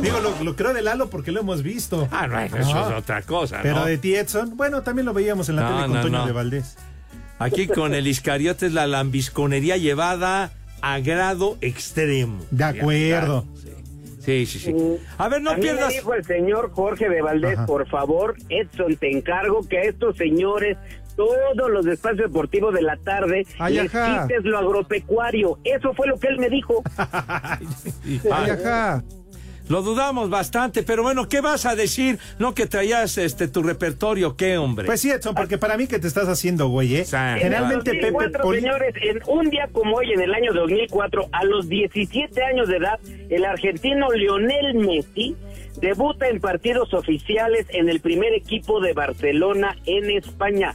[0.00, 2.08] Digo, lo, lo creo de Lalo porque lo hemos visto.
[2.10, 3.84] Ah, no, eso es otra cosa, Pero ¿no?
[3.86, 6.26] de ti, Edson, bueno, también lo veíamos en la No, tele con no, Toño no.
[6.26, 6.76] de Valdés.
[7.38, 12.38] Aquí con el Iscariote es la lambisconería llevada a grado extremo.
[12.50, 13.44] De acuerdo.
[14.20, 14.74] Sí, sí, sí.
[15.18, 15.88] A ver, no a mí pierdas.
[15.88, 20.16] me dijo el señor Jorge de Valdés, por favor, Edson, te encargo que a estos
[20.16, 20.76] señores
[21.14, 25.58] todos los espacios deportivos de la tarde Ay, les quites lo agropecuario.
[25.64, 26.82] Eso fue lo que él me dijo.
[26.96, 29.02] Ay, ajá.
[29.68, 32.18] Lo dudamos bastante, pero bueno, ¿qué vas a decir?
[32.38, 34.86] No que traías este tu repertorio, ¿qué, hombre?
[34.86, 37.04] Pues sí, Edson, porque para mí que te estás haciendo, güey, ¿eh?
[37.04, 40.52] Generalmente en el Pepe 2004, Poli- señores, en un día como hoy, en el año
[40.52, 45.34] 2004, a los 17 años de edad, el argentino Lionel Messi
[45.80, 50.74] debuta en partidos oficiales en el primer equipo de Barcelona en España.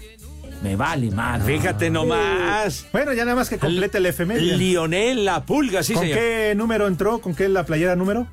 [0.61, 1.43] Me vale más.
[1.43, 2.85] Fíjate nomás.
[2.91, 4.57] Bueno, ya nada más que complete el efeméride.
[4.57, 6.19] Lionel La Pulga, sí, ¿Con señor.
[6.19, 7.19] qué número entró?
[7.19, 8.27] ¿Con qué la playera número?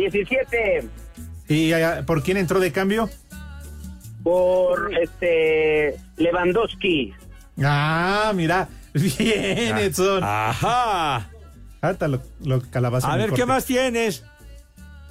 [0.00, 0.88] 17
[1.48, 3.08] ¿Y ah, por quién entró de cambio?
[4.22, 7.14] por este Lewandowski.
[7.62, 8.68] Ah, mira.
[8.92, 10.22] Bien, Ah, Edson.
[10.22, 11.30] Ajá.
[11.80, 14.24] Ahorita lo, lo calabaza A ver, ¿qué más tienes?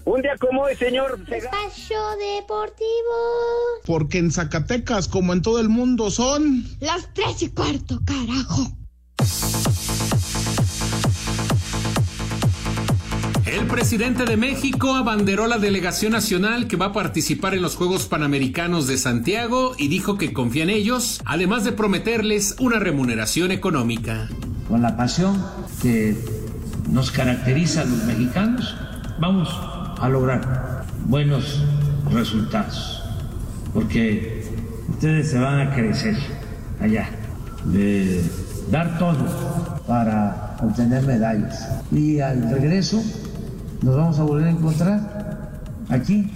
[0.06, 1.20] Un día como hoy, señor.
[1.30, 1.98] Espacio
[2.38, 2.86] Deportivo.
[3.86, 6.64] Porque en Zacatecas, como en todo el mundo, son...
[6.80, 8.68] Las tres y cuarto, carajo.
[13.48, 18.06] El presidente de México abanderó la delegación nacional que va a participar en los Juegos
[18.06, 24.28] Panamericanos de Santiago y dijo que confía en ellos, además de prometerles una remuneración económica.
[24.68, 25.42] con la pasión
[25.82, 26.18] que
[26.92, 28.76] nos caracteriza a los mexicanos,
[29.18, 29.48] vamos
[29.98, 31.64] a lograr buenos
[32.12, 33.02] resultados,
[33.74, 34.44] porque
[34.90, 36.18] ustedes se van a crecer
[36.82, 37.10] allá,
[37.64, 38.22] de
[38.70, 41.66] dar todo para obtener medallas.
[41.94, 43.02] Y al regreso
[43.82, 46.32] nos vamos a volver a encontrar aquí,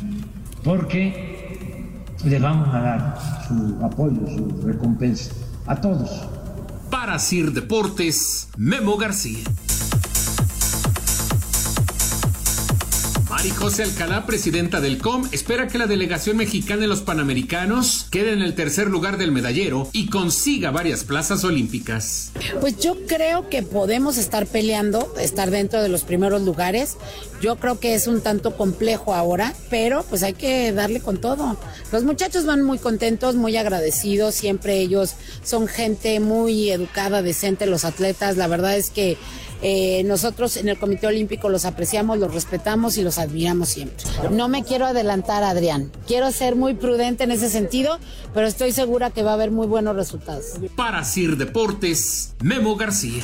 [0.63, 5.31] porque les vamos a dar su apoyo, su recompensa
[5.65, 6.27] a todos.
[6.89, 9.43] Para Sir Deportes, Memo García.
[13.41, 18.33] Mari José Alcalá, presidenta del COM, espera que la delegación mexicana en los Panamericanos quede
[18.33, 22.31] en el tercer lugar del medallero y consiga varias plazas olímpicas.
[22.59, 26.97] Pues yo creo que podemos estar peleando, estar dentro de los primeros lugares.
[27.41, 31.57] Yo creo que es un tanto complejo ahora, pero pues hay que darle con todo.
[31.91, 37.85] Los muchachos van muy contentos, muy agradecidos, siempre ellos son gente muy educada, decente, los
[37.85, 38.37] atletas.
[38.37, 39.17] La verdad es que
[39.61, 44.03] eh, nosotros en el Comité Olímpico los apreciamos, los respetamos y los admiramos siempre.
[44.31, 45.91] No me quiero adelantar, Adrián.
[46.07, 47.99] Quiero ser muy prudente en ese sentido,
[48.33, 50.45] pero estoy segura que va a haber muy buenos resultados.
[50.75, 53.23] Para Sir Deportes, Memo García.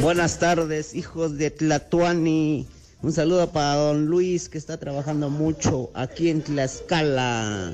[0.00, 2.66] Buenas tardes, hijos de Tlatuani.
[3.02, 7.72] Un saludo para don Luis que está trabajando mucho aquí en Tlaxcala.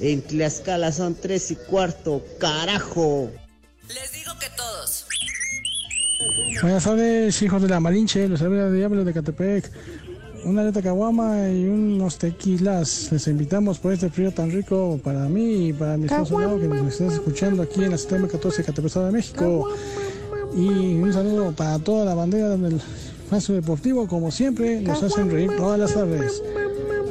[0.00, 3.30] En Tlaxcala son tres y cuarto, carajo.
[3.88, 5.06] Les digo que todos.
[6.62, 9.70] Buenas tardes, hijos de la Malinche, los saluda de Diablo de Catepec.
[10.46, 13.12] Una lata caguama y unos tequilas.
[13.12, 16.68] Les invitamos por este frío tan rico para mí y para mi esposo Leo, que
[16.68, 19.68] nos estás escuchando aquí en la CTM 14 Catepec, Estado de México.
[20.56, 22.80] Y un saludo para toda la bandera del
[23.30, 26.42] Paso Deportivo, como siempre, nos hacen reír todas las tardes.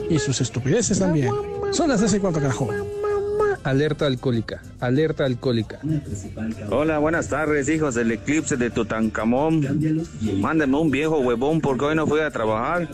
[0.09, 1.33] Y sus estupideces también.
[1.71, 2.69] Son las 13 y cuarto, carajo.
[3.63, 5.79] Alerta alcohólica, alerta alcohólica.
[6.69, 10.05] Hola, buenas tardes, hijos del eclipse de Tutankamón.
[10.37, 12.89] Mándenme un viejo huevón porque hoy no fui a trabajar.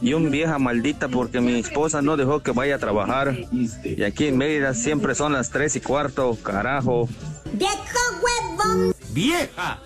[0.00, 3.36] Y un vieja maldita porque mi esposa no dejó que vaya a trabajar.
[3.84, 7.08] Y aquí en Mérida siempre son las tres y cuarto, carajo.
[7.52, 7.74] ¡Viejo
[8.22, 8.94] huevón!
[9.12, 9.78] ¡Vieja!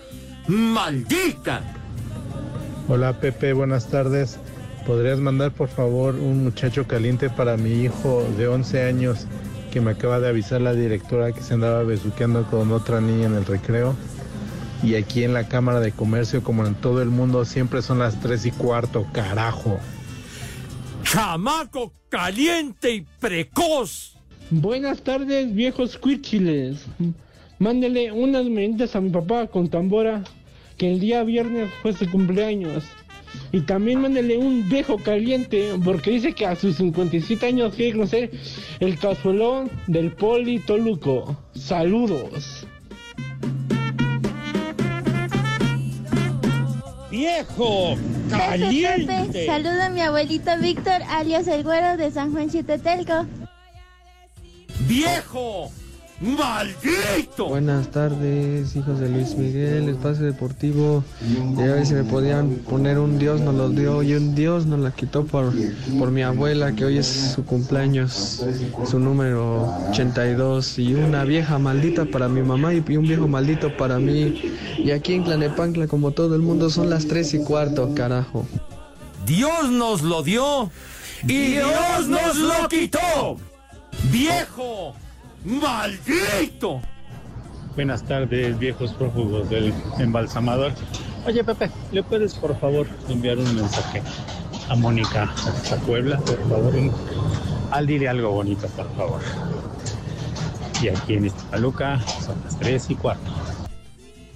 [0.47, 1.61] ¡Maldita!
[2.89, 4.39] Hola Pepe, buenas tardes.
[4.85, 9.27] ¿Podrías mandar por favor un muchacho caliente para mi hijo de 11 años
[9.73, 13.35] que me acaba de avisar la directora que se andaba besuqueando con otra niña en
[13.35, 13.93] el recreo?
[14.81, 18.21] Y aquí en la Cámara de Comercio, como en todo el mundo, siempre son las
[18.21, 19.79] 3 y cuarto, carajo.
[21.03, 24.15] ¡Chamaco caliente y precoz!
[24.49, 26.85] Buenas tardes, viejos cuichiles.
[27.59, 30.23] Mándele unas meritas a mi papá con tambora,
[30.77, 32.83] que el día viernes fue su cumpleaños.
[33.51, 38.31] Y también mándele un viejo caliente, porque dice que a sus 57 años quiere conocer
[38.79, 41.37] el cazuelón del Poli Toluco.
[41.53, 42.65] Saludos.
[47.11, 47.95] ¡Viejo!
[48.29, 49.45] ¡Caliente!
[49.45, 53.25] Saludo a mi abuelito Víctor, alias el güero de San Juan Chitetelco.
[54.87, 55.71] ¡Viejo!
[56.19, 57.49] ¡Maldito!
[57.49, 61.03] Buenas tardes, hijos de Luis Miguel, Espacio Deportivo.
[61.55, 64.65] Y a ver si me podían poner un Dios nos lo dio y un Dios
[64.65, 65.53] nos la quitó por,
[65.99, 68.43] por mi abuela, que hoy es su cumpleaños,
[68.89, 70.79] su número 82.
[70.79, 74.41] Y una vieja maldita para mi mamá y un viejo maldito para mí.
[74.77, 78.47] Y aquí en Tlanepancla, como todo el mundo, son las tres y cuarto, carajo.
[79.25, 80.71] Dios nos lo dio
[81.23, 83.37] ¡Y Dios nos lo quitó!
[84.11, 84.93] ¡Viejo!
[85.47, 86.81] ¡Maldito!
[87.73, 90.73] Buenas tardes, viejos prófugos del embalsamador.
[91.25, 94.01] Oye, Pepe, ¿le puedes por favor enviar un mensaje
[94.67, 95.33] a Mónica
[95.71, 96.73] a Puebla, por favor?
[97.71, 99.21] Al dile algo bonito, por favor.
[100.81, 103.31] Y aquí en Iztapaluca son las 3 y cuarto.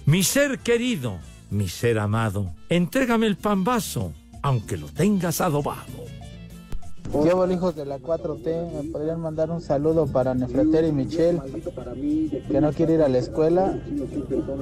[0.05, 1.19] Mi ser querido,
[1.49, 6.00] mi ser amado, entrégame el pambazo, aunque lo tengas adobado.
[7.13, 11.41] Llevo hijos de la 4T, me podrían mandar un saludo para Nefreter y Michelle,
[12.49, 13.77] que no quiere ir a la escuela,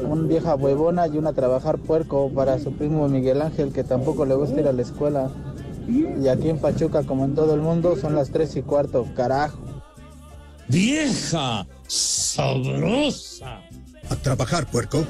[0.03, 4.35] un vieja huevona y una trabajar puerco para su primo Miguel Ángel, que tampoco le
[4.35, 5.29] gusta ir a la escuela.
[5.87, 9.59] Y aquí en Pachuca, como en todo el mundo, son las 3 y cuarto, carajo.
[10.67, 11.65] ¡Vieja!
[11.87, 13.61] ¡Sabrosa!
[14.09, 15.03] A trabajar, puerco.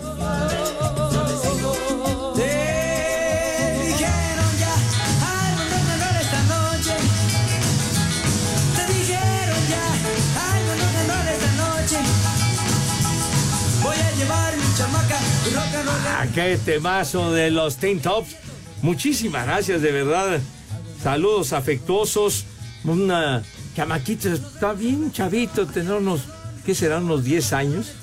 [16.34, 18.36] Qué temazo de los Teen Tops.
[18.82, 20.40] Muchísimas gracias, de verdad.
[21.02, 22.46] Saludos afectuosos.
[22.84, 23.44] Una
[23.76, 26.22] chamaquita, está bien chavito, tener unos,
[26.66, 27.04] ¿qué serán?
[27.04, 27.94] Unos 10 años.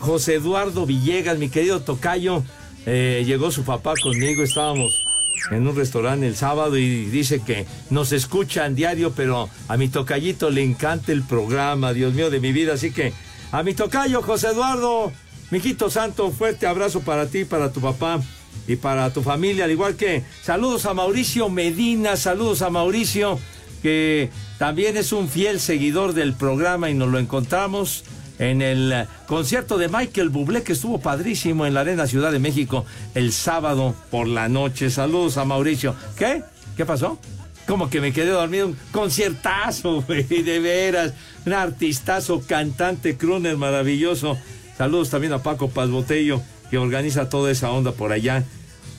[0.00, 2.44] José Eduardo Villegas, mi querido Tocayo,
[2.86, 5.04] eh, llegó su papá conmigo, estábamos
[5.50, 10.50] en un restaurante el sábado y dice que nos escuchan diario, pero a mi tocayito
[10.50, 13.12] le encanta el programa, Dios mío de mi vida, así que
[13.50, 15.12] a mi tocayo José Eduardo,
[15.50, 18.20] mijito santo, fuerte abrazo para ti, para tu papá
[18.66, 23.38] y para tu familia, al igual que saludos a Mauricio Medina, saludos a Mauricio,
[23.82, 28.04] que también es un fiel seguidor del programa y nos lo encontramos
[28.38, 32.84] en el concierto de Michael Bublé que estuvo padrísimo en la Arena Ciudad de México
[33.14, 34.90] el sábado por la noche.
[34.90, 35.94] Saludos a Mauricio.
[36.16, 36.42] ¿Qué?
[36.76, 37.18] ¿Qué pasó?
[37.66, 38.68] Como que me quedé dormido.
[38.68, 41.14] Un conciertazo, güey, de veras.
[41.46, 44.38] Un artistazo, cantante, crooner maravilloso.
[44.78, 48.44] Saludos también a Paco Paz Botello, que organiza toda esa onda por allá.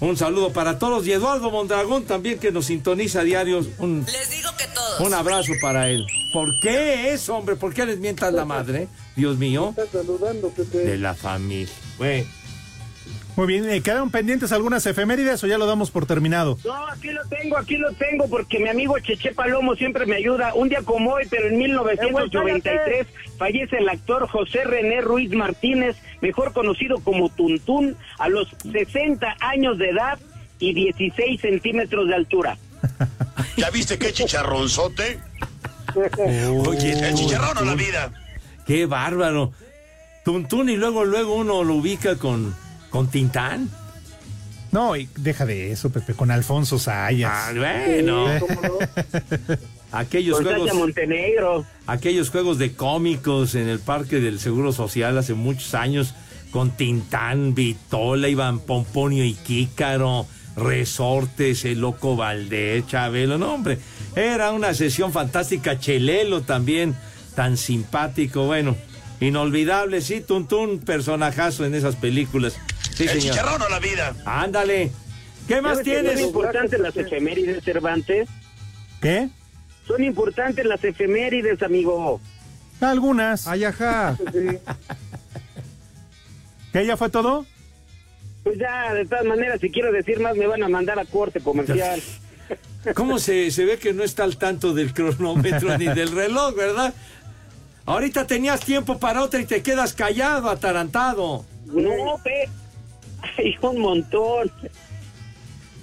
[0.01, 3.65] Un saludo para todos y Eduardo Mondragón también que nos sintoniza a diario.
[3.79, 4.99] Un, Les digo que todos.
[5.01, 6.05] un abrazo para él.
[6.31, 7.55] ¿Por qué eso, hombre?
[7.55, 8.87] ¿Por qué les mientas la madre?
[9.15, 9.73] Dios mío.
[9.91, 10.79] saludando, Pepe.
[10.79, 11.73] De la familia.
[11.97, 12.25] Güey.
[13.39, 16.57] Muy bien, ¿eh, ¿quedaron pendientes algunas efemérides o ya lo damos por terminado?
[16.65, 20.53] No, aquí lo tengo, aquí lo tengo, porque mi amigo Cheche Palomo siempre me ayuda.
[20.55, 26.51] Un día como hoy, pero en 1993, fallece el actor José René Ruiz Martínez, mejor
[26.51, 30.19] conocido como Tuntún, a los 60 años de edad
[30.59, 32.57] y 16 centímetros de altura.
[33.55, 35.17] ¿Ya viste qué chicharronzote?
[36.67, 38.11] Oye, El chicharrón o la vida.
[38.67, 39.53] Qué bárbaro.
[40.25, 42.53] Tuntún y luego, luego uno lo ubica con,
[42.89, 43.69] con Tintán.
[44.71, 47.31] No, y deja de eso, Pepe, con Alfonso Sayas.
[47.33, 48.27] Ah, bueno.
[49.91, 51.65] Aquellos Con juegos, Montenegro.
[51.87, 56.13] aquellos juegos de cómicos en el Parque del Seguro Social hace muchos años,
[56.51, 63.79] con Tintán, Vitola, Iván Pomponio y Kícaro, Resortes, el Loco Valdés, Chabelo, no hombre,
[64.15, 66.95] era una sesión fantástica, Chelelo también,
[67.35, 68.75] tan simpático, bueno,
[69.19, 72.59] inolvidable, sí, Tuntún, personajazo en esas películas.
[72.99, 73.35] Sí, El señor.
[73.35, 74.13] chicharrón o la vida.
[74.25, 74.91] Ándale.
[75.47, 76.19] ¿Qué más ¿Sabes que tienes?
[76.19, 78.27] Son importantes las efemérides, Cervantes.
[79.01, 79.29] ¿Qué?
[79.87, 82.19] Son importantes las efemérides, amigo.
[82.81, 83.47] Algunas.
[83.47, 84.17] Ay, ajá.
[86.73, 87.45] ¿Qué ya fue todo?
[88.43, 91.39] Pues ya, de todas maneras, si quiero decir más, me van a mandar a corte
[91.39, 92.01] comercial.
[92.95, 96.93] ¿Cómo se, se ve que no está al tanto del cronómetro ni del reloj, verdad?
[97.85, 101.45] Ahorita tenías tiempo para otra y te quedas callado, atarantado.
[101.65, 102.49] No, pe.
[103.37, 104.51] Hay un montón.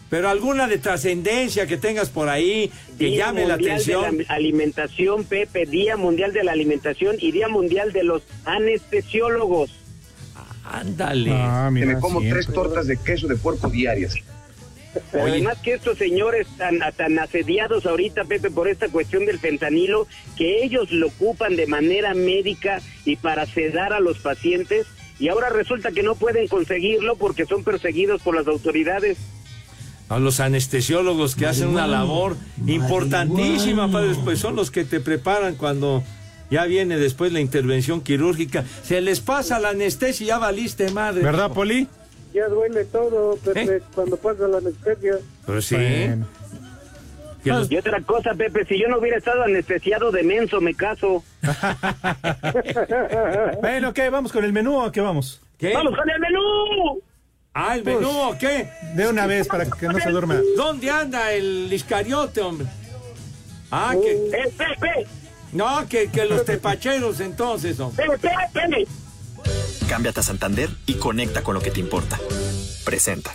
[0.09, 4.19] Pero alguna de trascendencia que tengas por ahí que Día llame la Mundial atención.
[4.19, 9.71] de la alimentación, Pepe, Día Mundial de la Alimentación y Día Mundial de los Anestesiólogos.
[10.65, 11.31] Ándale.
[11.33, 12.43] Ah, Que mira, me como siempre.
[12.45, 14.15] tres tortas de queso de puerco diarias.
[15.13, 15.33] Pero Oye.
[15.35, 20.07] además que estos señores tan, tan asediados ahorita, Pepe, por esta cuestión del fentanilo,
[20.39, 24.87] que ellos lo ocupan de manera médica y para sedar a los pacientes,
[25.19, 29.19] y ahora resulta que no pueden conseguirlo porque son perseguidos por las autoridades.
[30.09, 35.57] A los anestesiólogos que hacen una labor importantísima, padres, pues son los que te preparan
[35.57, 36.05] cuando
[36.51, 38.65] ya viene después la intervención quirúrgica.
[38.85, 41.23] Se les pasa la anestesia y ya valiste madre.
[41.23, 41.89] ¿Verdad, Poli?
[42.33, 45.19] Ya duele todo, Pepe, cuando pasa la anestesia.
[45.45, 45.75] Pues sí.
[45.75, 46.27] Bueno.
[47.53, 51.23] Los- Y otra cosa, Pepe, si yo no hubiera estado anestesiado de menso, me caso.
[53.61, 54.11] Bueno, ¿qué?
[54.11, 55.41] ¿Vamos con el menú o qué vamos?
[55.59, 55.73] ¿Qué?
[55.75, 57.03] ¡Vamos con el menú!
[57.55, 58.69] Ah, el menú, ¿o ¿qué?
[58.95, 60.41] De una vez para que no se duerma.
[60.57, 62.67] ¿Dónde anda el iscariote, hombre?
[63.71, 64.13] Ah, que...
[64.13, 65.07] ¡Eh, Pepe!
[65.53, 68.07] No, que, que los tepacheros entonces, hombre.
[68.07, 68.87] ¡Pepe, Pepe!
[69.89, 72.19] Cámbiate a Santander y conecta con lo que te importa.
[72.85, 73.35] Presenta.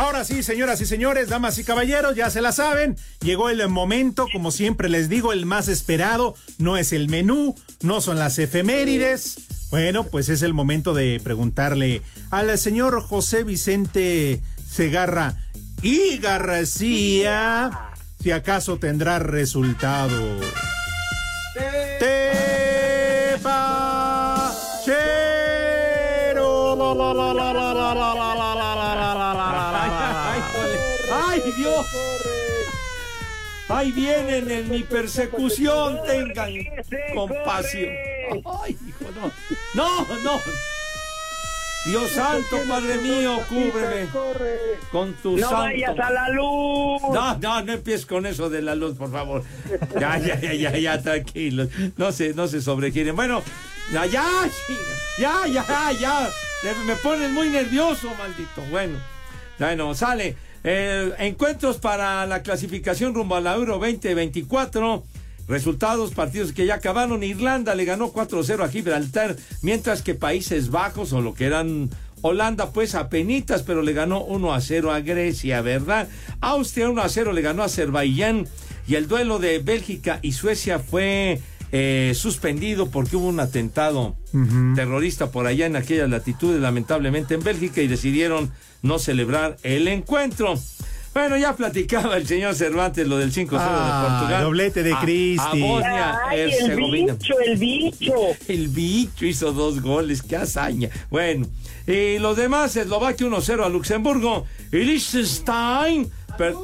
[0.00, 2.96] Ahora sí, señoras y señores, damas y caballeros, ya se la saben.
[3.20, 6.34] Llegó el momento, como siempre les digo, el más esperado.
[6.56, 9.40] No es el menú, no son las efemérides.
[9.68, 15.36] Bueno, pues es el momento de preguntarle al señor José Vicente Segarra
[15.82, 17.90] y García
[18.22, 20.40] si acaso tendrá resultado.
[21.98, 22.40] Tepachero.
[26.94, 28.39] La,
[31.80, 31.92] ¡Ay,
[32.24, 32.74] Dios!
[33.68, 36.00] ¡Ahí vienen en mi persecución!
[36.06, 36.50] ¡Tengan
[37.14, 37.90] compasión!
[38.62, 39.32] ¡Ay, hijo, no!
[39.74, 40.40] ¡No, no!
[41.86, 44.06] Dios santo, Padre mío, cúbreme
[44.92, 45.56] con tu ¡No santo.
[45.56, 47.00] vayas a la luz!
[47.10, 49.42] No, no, no empieces con eso de la luz, por favor.
[49.98, 51.68] Ya, ya, ya, ya, ya, tranquilos.
[51.96, 53.16] No se, no se sobregiren.
[53.16, 53.42] Bueno,
[53.92, 54.28] ya, ya,
[55.18, 56.28] ya, ya, ya.
[56.84, 58.60] Me pones muy nervioso, maldito.
[58.70, 58.98] Bueno,
[59.58, 60.36] bueno, sale.
[60.62, 65.04] Eh, encuentros para la clasificación rumbo a la Euro 2024.
[65.48, 67.22] Resultados, partidos que ya acabaron.
[67.24, 71.90] Irlanda le ganó 4-0 a Gibraltar, mientras que Países Bajos, o lo que eran
[72.22, 76.08] Holanda, pues a penitas, pero le ganó 1-0 a Grecia, ¿verdad?
[76.40, 78.46] Austria 1-0 le ganó a Azerbaiyán.
[78.86, 81.40] Y el duelo de Bélgica y Suecia fue
[81.72, 84.16] eh, suspendido porque hubo un atentado
[84.74, 88.50] terrorista por allá en aquellas latitudes, lamentablemente en Bélgica, y decidieron
[88.82, 90.54] no celebrar el encuentro.
[91.12, 94.44] Bueno, ya platicaba el señor Cervantes lo del 5-0 Ah, de Portugal.
[94.44, 95.62] doblete de Cristi.
[95.62, 98.14] A, Bosnia, ¡Ay, el bicho, el bicho!
[98.46, 100.88] El bicho hizo dos goles, qué hazaña.
[101.10, 101.48] Bueno,
[101.86, 104.46] y los demás, Eslovaquia 1-0 a Luxemburgo.
[104.70, 106.54] Y Liechtenstein, per-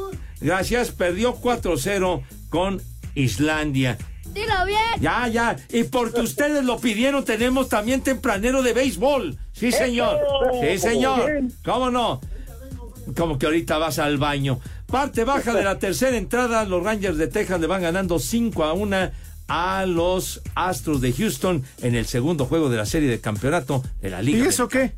[0.41, 2.81] gracias, perdió 4-0 con
[3.17, 3.99] Islandia.
[4.37, 5.01] Dilo bien.
[5.01, 5.57] Ya, ya.
[5.71, 9.39] Y porque ustedes lo pidieron, tenemos también tempranero de béisbol.
[9.53, 10.19] Sí, señor.
[10.61, 11.31] Sí, señor.
[11.65, 12.21] ¿Cómo no?
[13.17, 14.61] Como que ahorita vas al baño.
[14.87, 18.73] Parte baja de la tercera entrada, los Rangers de Texas le van ganando 5 a
[18.75, 19.11] 1
[19.49, 24.11] a los Astros de Houston en el segundo juego de la serie de campeonato de
[24.11, 24.45] la Liga.
[24.45, 24.93] ¿Y eso qué?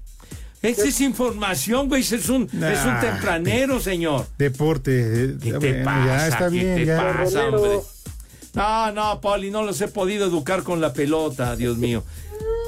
[0.63, 2.01] Esa es información, güey.
[2.03, 4.27] Es un, es un tempranero, señor.
[4.39, 4.91] Deporte.
[5.27, 6.07] eh, ¿Qué te bueno, pasa?
[6.07, 6.97] Ya está ¿Qué bien, te ya.
[7.17, 7.71] pasa, hombre?
[8.59, 12.03] No, no, Poli, no los he podido educar con la pelota, Dios mío.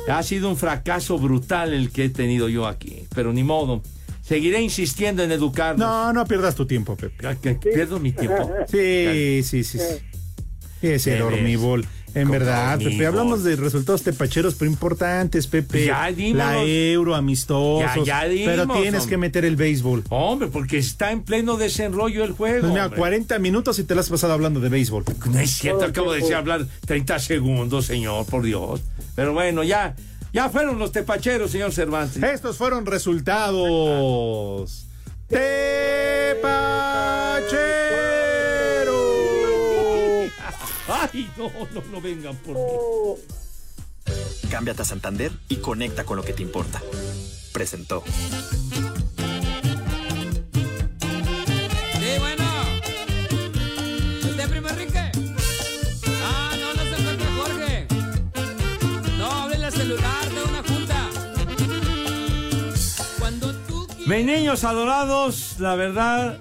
[0.08, 3.82] Ha sido un fracaso brutal el que he tenido yo aquí, pero ni modo.
[4.22, 5.80] Seguiré insistiendo en educarlos.
[5.80, 7.26] No, no pierdas tu tiempo, Pepe.
[7.26, 8.52] Ah, Pierdo mi tiempo.
[8.68, 9.78] Sí, sí, sí.
[9.78, 9.84] sí.
[10.80, 11.84] Ese ¿Qué dormibol.
[12.14, 13.06] En verdad, Pepe, dormibol.
[13.06, 15.86] hablamos de resultados tepacheros, pero importantes, Pepe.
[15.86, 16.38] Ya dimos.
[16.38, 18.04] La euro, amistosos.
[18.06, 19.10] Ya, ya dimos, pero tienes hombre.
[19.10, 20.04] que meter el béisbol.
[20.08, 22.60] Hombre, porque está en pleno desenrollo el juego.
[22.60, 22.98] Pues mira, hombre.
[22.98, 25.04] 40 minutos y te las has pasado hablando de béisbol.
[25.30, 28.80] No es cierto, acabo de decir hablar 30 segundos, señor, por Dios.
[29.14, 29.94] Pero bueno, ya,
[30.32, 32.22] ya fueron los tepacheros, señor Cervantes.
[32.22, 34.86] Estos fueron resultados.
[37.40, 38.19] Tepachero.
[40.92, 42.62] Ay, no, no, no vengan por mí.
[44.50, 46.82] Cámbiate a Santander y conecta con lo que te importa.
[47.52, 48.02] Presentó.
[51.94, 52.44] Sí, bueno.
[54.28, 55.12] ¿Usted, primo Enrique?
[56.24, 57.86] Ah, no, no se encuentra Jorge.
[59.16, 61.08] No, háblele al celular de una junta.
[63.20, 66.36] Cuando tú Mis niños adorados, la verdad,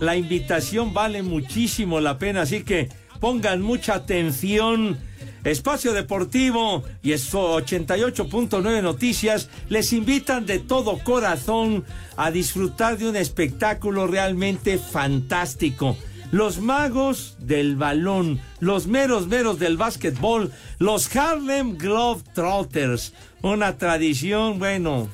[0.00, 2.88] la invitación vale muchísimo la pena, así que
[3.20, 4.98] pongan mucha atención.
[5.44, 11.84] Espacio Deportivo y eso 88.9 Noticias les invitan de todo corazón
[12.16, 15.96] a disfrutar de un espectáculo realmente fantástico.
[16.32, 20.50] Los magos del balón, los meros meros del básquetbol,
[20.80, 23.12] los Harlem Globetrotters,
[23.42, 25.08] una tradición, bueno,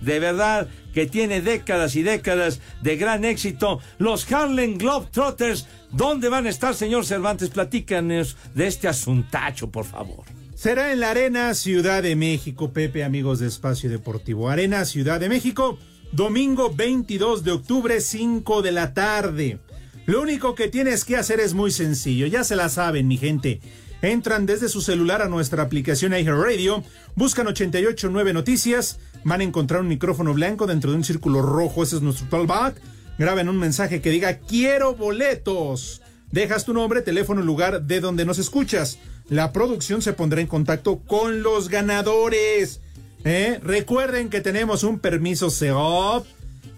[0.00, 0.68] de verdad
[0.98, 3.78] que tiene décadas y décadas de gran éxito.
[3.98, 7.50] Los Harlem Globetrotters, ¿dónde van a estar, señor Cervantes?
[7.50, 10.24] Platícanos de este asuntacho, por favor.
[10.56, 14.48] Será en la Arena Ciudad de México, Pepe, amigos de Espacio Deportivo.
[14.48, 15.78] Arena Ciudad de México,
[16.10, 19.60] domingo 22 de octubre, 5 de la tarde.
[20.06, 23.60] Lo único que tienes que hacer es muy sencillo, ya se la saben, mi gente.
[24.00, 26.84] Entran desde su celular a nuestra aplicación Radio,
[27.16, 31.96] buscan 889 Noticias, van a encontrar un micrófono blanco dentro de un círculo rojo, ese
[31.96, 32.80] es nuestro talkback.
[33.18, 36.00] Graben un mensaje que diga quiero boletos.
[36.30, 39.00] Dejas tu nombre, teléfono, lugar de donde nos escuchas.
[39.28, 42.80] La producción se pondrá en contacto con los ganadores.
[43.24, 43.58] ¿Eh?
[43.62, 46.24] Recuerden que tenemos un permiso CEOP.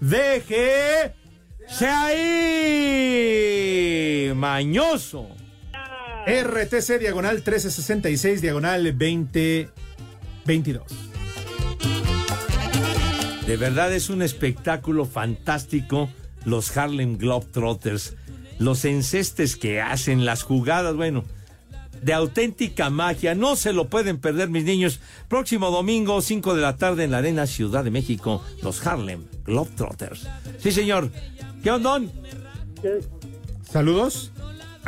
[0.01, 1.12] Deje.
[1.68, 3.03] ¡Sea ahí!
[4.35, 5.39] ¡Mañoso!
[6.27, 10.83] RTC diagonal 1366 diagonal 2022.
[13.47, 16.09] De verdad es un espectáculo fantástico
[16.45, 18.14] los Harlem Globetrotters.
[18.59, 21.25] Los encestes que hacen, las jugadas, bueno,
[22.03, 23.35] de auténtica magia.
[23.35, 25.01] No se lo pueden perder, mis niños.
[25.29, 30.29] Próximo domingo, 5 de la tarde en la Arena Ciudad de México, los Harlem Globetrotters.
[30.59, 31.11] Sí, señor.
[31.62, 32.01] ¿Qué onda?
[33.71, 34.33] ¿Saludos?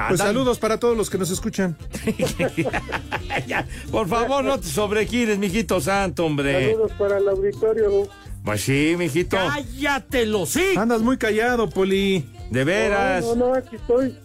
[0.08, 1.76] Pues saludos para todos los que nos escuchan.
[3.46, 6.70] Ya, por favor, no te sobregires, mijito santo, hombre.
[6.72, 8.08] Saludos para el auditorio.
[8.44, 9.36] Pues sí, mijito.
[9.36, 10.64] ¡Cállatelo, sí!
[10.76, 12.24] Andas muy callado, Poli.
[12.50, 13.24] De veras.
[13.24, 14.18] No, no, no, aquí estoy.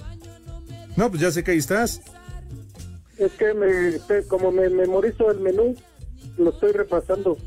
[0.96, 2.02] No, pues ya sé que ahí estás.
[3.18, 5.76] Es que me, te- como me memorizo el menú,
[6.38, 7.38] lo estoy repasando.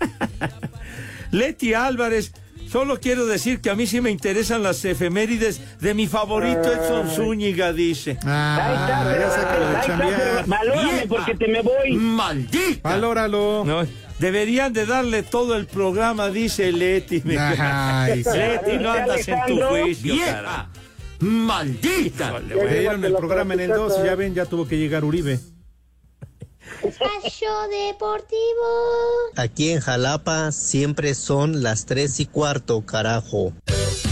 [1.30, 2.32] Leti Álvarez,
[2.76, 7.08] solo quiero decir que a mí sí me interesan las efemérides de mi favorito Edson
[7.08, 8.18] Zúñiga, dice.
[8.22, 10.46] Ah, ya sácalo de chambear.
[10.46, 11.96] Valórame porque te me voy.
[11.96, 12.90] ¡Maldita!
[12.90, 13.64] Valóralo.
[13.64, 13.82] No,
[14.18, 17.22] deberían de darle todo el programa, dice Leti.
[17.24, 18.30] Me- Ay, sí.
[18.36, 20.68] Leti, no andas en tu juicio, cara.
[21.20, 22.40] ¡Maldita!
[22.40, 25.38] Le dieron el programa en el 2 y ya ven, ya tuvo que llegar Uribe.
[26.82, 28.36] Espacio Deportivo.
[29.36, 33.52] Aquí en Jalapa siempre son las tres y cuarto, carajo.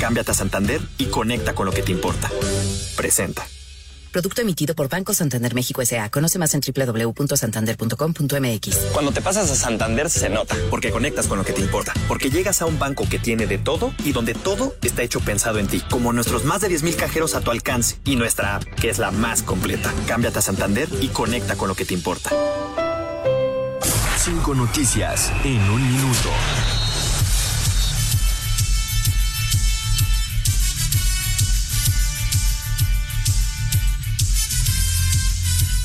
[0.01, 2.31] Cámbiate a Santander y conecta con lo que te importa.
[2.97, 3.47] Presenta.
[4.15, 6.09] Producto emitido por Banco Santander México S.A.
[6.09, 8.77] Conoce más en www.santander.com.mx.
[8.93, 12.31] Cuando te pasas a Santander se nota, porque conectas con lo que te importa, porque
[12.31, 15.67] llegas a un banco que tiene de todo y donde todo está hecho pensado en
[15.67, 18.99] ti, como nuestros más de 10.000 cajeros a tu alcance y nuestra app, que es
[18.99, 19.93] la más completa.
[20.07, 22.31] Cámbiate a Santander y conecta con lo que te importa.
[24.17, 26.31] Cinco noticias en un minuto.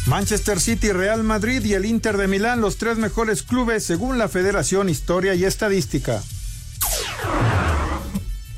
[0.10, 4.28] Manchester City, Real Madrid y el Inter de Milán, los tres mejores clubes según la
[4.28, 6.24] Federación Historia y Estadística.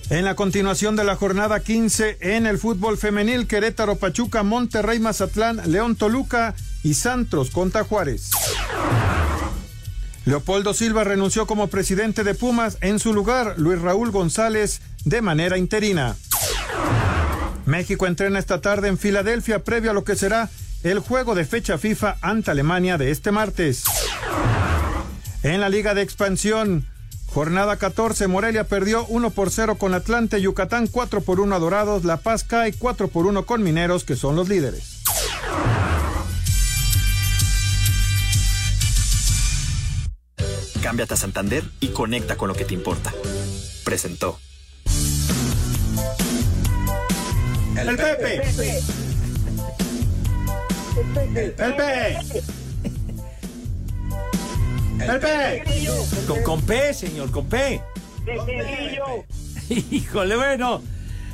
[0.10, 5.70] En la continuación de la jornada 15 en el fútbol femenil, Querétaro, Pachuca, Monterrey, Mazatlán,
[5.70, 8.32] León, Toluca y Santos contra Juárez.
[10.24, 12.78] Leopoldo Silva renunció como presidente de Pumas.
[12.80, 16.16] En su lugar, Luis Raúl González de manera interina.
[17.66, 20.50] México entrena esta tarde en Filadelfia previo a lo que será
[20.84, 23.84] el juego de fecha FIFA ante Alemania de este martes.
[25.44, 26.88] En la Liga de Expansión,
[27.28, 32.04] jornada 14, Morelia perdió 1 por 0 con Atlante, Yucatán 4 por 1 a Dorados,
[32.04, 35.02] La Paz cae 4 por 1 con Mineros, que son los líderes.
[40.82, 43.14] Cámbiate a Santander y conecta con lo que te importa.
[43.84, 44.40] Presentó.
[47.78, 49.11] El Pepe.
[50.94, 52.22] Pepe.
[55.00, 55.64] Pepe.
[56.28, 57.82] Con, con P, señor, con P.
[59.70, 60.82] Híjole, bueno.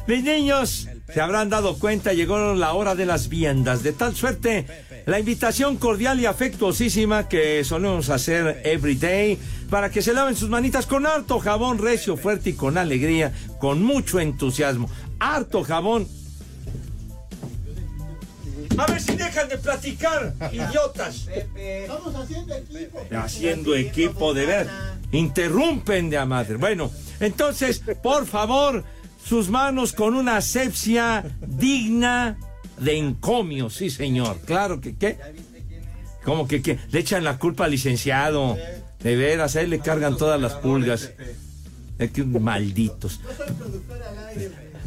[0.08, 3.84] Mis niños se habrán dado cuenta, llegó la hora de las viandas.
[3.84, 4.66] De tal suerte,
[5.06, 9.38] la invitación cordial y afectuosísima que solemos hacer every day
[9.70, 13.84] para que se laven sus manitas con harto jabón recio, fuerte y con alegría, con
[13.84, 14.90] mucho entusiasmo.
[15.20, 16.08] Harto jabón.
[18.78, 21.28] A ver si dejan de platicar, idiotas.
[21.56, 23.00] Estamos haciendo equipo.
[23.12, 24.70] Haciendo equipo de ver.
[25.12, 26.58] Interrumpen de a madre.
[26.58, 28.84] Bueno, entonces, por favor,
[29.24, 32.38] sus manos con una asepsia digna
[32.78, 34.40] de encomio, sí, señor.
[34.46, 35.18] Claro que qué.
[36.24, 36.78] ¿Cómo que qué?
[36.92, 38.58] Le echan la culpa al licenciado.
[39.00, 41.12] De veras, a él le cargan todas las pulgas.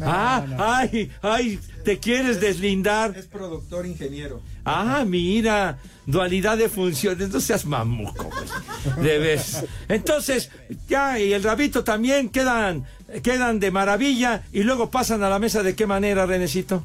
[0.03, 3.15] Ah, ay, ay, ¿te quieres deslindar?
[3.17, 4.41] Es productor ingeniero.
[4.65, 9.05] Ah, mira, dualidad de funciones, no seas mamuco, güey.
[9.05, 9.65] De veras.
[9.87, 10.49] Entonces,
[10.87, 12.85] ya, y el rabito también quedan,
[13.23, 16.83] quedan de maravilla y luego pasan a la mesa de qué manera, Renecito.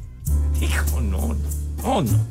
[0.60, 1.34] Hijo, no, no,
[1.82, 2.26] no, no.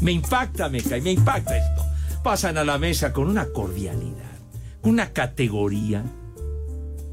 [0.00, 1.84] Me impacta, me cae, me impacta esto.
[2.22, 4.38] Pasan a la mesa con una cordialidad,
[4.82, 6.04] una categoría,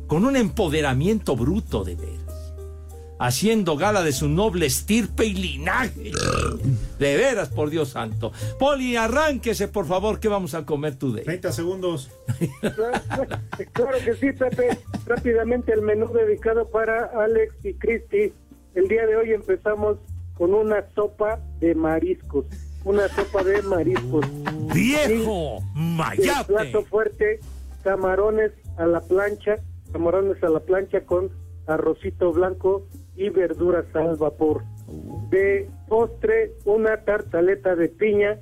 [0.07, 1.95] con un empoderamiento bruto de
[3.19, 6.11] haciendo gala de su noble estirpe y linaje.
[6.99, 8.31] De veras, por Dios santo.
[8.59, 11.21] Poli, arránquese, por favor, ¿qué vamos a comer tú de?
[11.21, 12.11] 30 segundos.
[13.73, 14.77] Claro que sí, Pepe.
[15.05, 18.33] Rápidamente el menú dedicado para Alex y Cristi.
[18.73, 19.97] El día de hoy empezamos
[20.37, 22.45] con una sopa de mariscos.
[22.83, 24.25] Una sopa de mariscos.
[24.73, 25.59] ¡Viejo!
[25.75, 26.53] El ¡Mayate!
[26.53, 27.39] plato fuerte,
[27.83, 29.55] camarones a la plancha,
[29.91, 31.31] camarones a la plancha con
[31.67, 32.85] arrocito blanco
[33.15, 34.63] y verduras al vapor.
[35.29, 38.39] De postre, una tartaleta de piña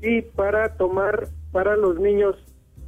[0.00, 2.36] y para tomar para los niños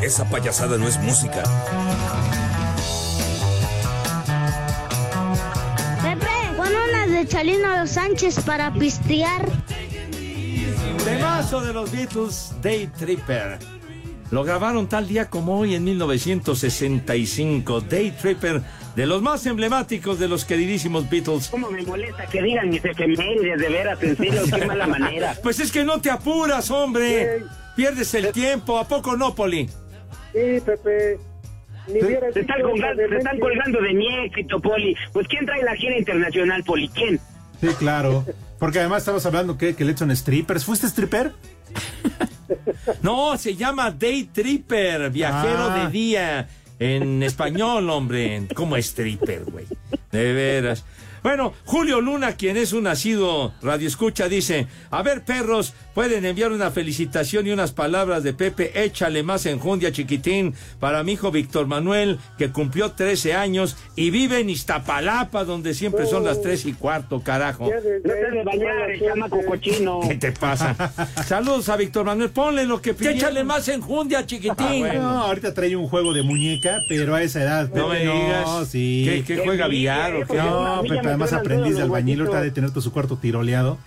[0.01, 1.43] Esa payasada no es música.
[7.33, 9.43] Chalino Sánchez para pistear.
[11.03, 13.57] Temazo de los Beatles, Day Tripper.
[14.29, 17.81] Lo grabaron tal día como hoy en 1965.
[17.81, 18.61] Day Tripper,
[18.95, 21.47] de los más emblemáticos de los queridísimos Beatles.
[21.47, 25.35] ¿Cómo me molesta que digan mis efemérides, de veras, en serio, qué mala manera?
[25.41, 27.45] Pues es que no te apuras, hombre.
[27.75, 28.77] Pierdes el tiempo.
[28.77, 29.67] ¿A poco no, Poli?
[30.33, 31.32] Sí, Pepe.
[31.85, 34.95] Se, están colgando, se están colgando de mi éxito, Poli.
[35.11, 36.87] Pues ¿quién trae la gira internacional, Poli?
[36.89, 37.19] ¿Quién?
[37.61, 38.25] Sí, claro.
[38.59, 40.65] Porque además estamos hablando que, que le son strippers.
[40.65, 41.31] ¿Fuiste stripper?
[43.01, 45.85] No, se llama Day Tripper, viajero Ah.
[45.85, 46.47] de día.
[46.79, 48.43] En español, hombre.
[48.53, 49.65] ¿Cómo es Tripper, güey?
[50.11, 50.85] De veras.
[51.23, 56.69] Bueno, Julio Luna, quien es un nacido radioescucha, dice, a ver perros, pueden enviar una
[56.69, 62.19] felicitación y unas palabras de Pepe, échale más enjundia chiquitín para mi hijo Víctor Manuel,
[62.37, 67.21] que cumplió 13 años y vive en Iztapalapa, donde siempre son las 3 y cuarto,
[67.21, 67.69] carajo.
[67.69, 70.01] No te bañar, el chamaco cochino.
[70.05, 70.75] ¿Qué te pasa?
[71.25, 73.17] Saludos a Víctor Manuel, ponle lo que pidieron.
[73.17, 74.87] Échale más enjundia, chiquitín.
[74.95, 77.69] No, ahorita trae un juego de muñeca, pero a esa edad.
[77.69, 78.45] No Pepe, me digas.
[78.45, 79.05] No, sí.
[79.05, 80.35] ¿Qué, qué juega billar o qué?
[80.35, 83.77] No, Pepe, además aprendiz de albañil, ahorita de tener todo su cuarto tiroleado.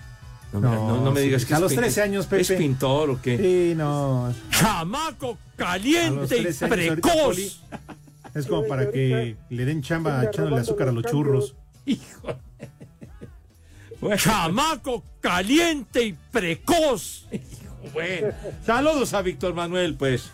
[0.52, 1.26] No, me- no- no me sí.
[1.26, 2.42] digas que A es los pin- 13 años, Pepe.
[2.42, 3.36] ¿Es pintor o qué?
[3.36, 4.32] Sí, no.
[4.50, 7.60] ¡Chamaco caliente y 13 años, ahorita, precoz!
[8.34, 11.54] Es como para que le den chamba echándole azúcar a los churros.
[11.84, 12.28] Hijo.
[14.16, 17.26] ¡Chamaco caliente y precoz!
[17.32, 18.28] Hijo, Bueno,
[18.64, 20.30] saludos a Víctor Manuel, pues.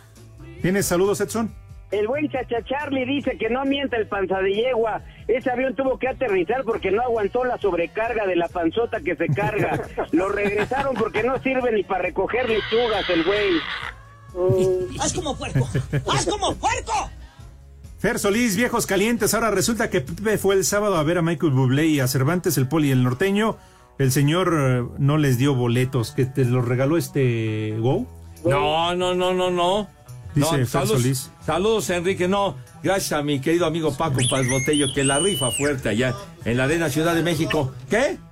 [0.61, 1.55] ¿Tienes saludos, Edson?
[1.93, 5.03] El buen Chacha Charlie dice que no mienta el panza de yegua.
[5.29, 9.29] Ese avión tuvo que aterrizar porque no aguantó la sobrecarga de la panzota que se
[9.29, 9.79] carga.
[10.13, 13.61] Lo regresaron porque no sirve ni para recoger lechugas el güey.
[14.99, 15.69] ¡Haz como puerco!
[16.11, 17.11] ¡Haz como puerco!
[17.99, 19.35] Fer Solís, viejos calientes.
[19.35, 22.57] Ahora resulta que Pepe fue el sábado a ver a Michael Bublé y a Cervantes,
[22.57, 23.59] el poli y el norteño.
[23.99, 28.07] El señor eh, no les dio boletos, que te los regaló este Go.
[28.45, 29.89] No, no, no, no, no.
[30.35, 31.31] Dice No, saludos, Solís.
[31.45, 32.29] saludos, Enrique.
[32.29, 36.15] No, gracias a mi querido amigo Paco Paz Botello, que la rifa fuerte allá
[36.45, 37.73] en la Arena Ciudad de México.
[37.91, 38.17] ¿Qué?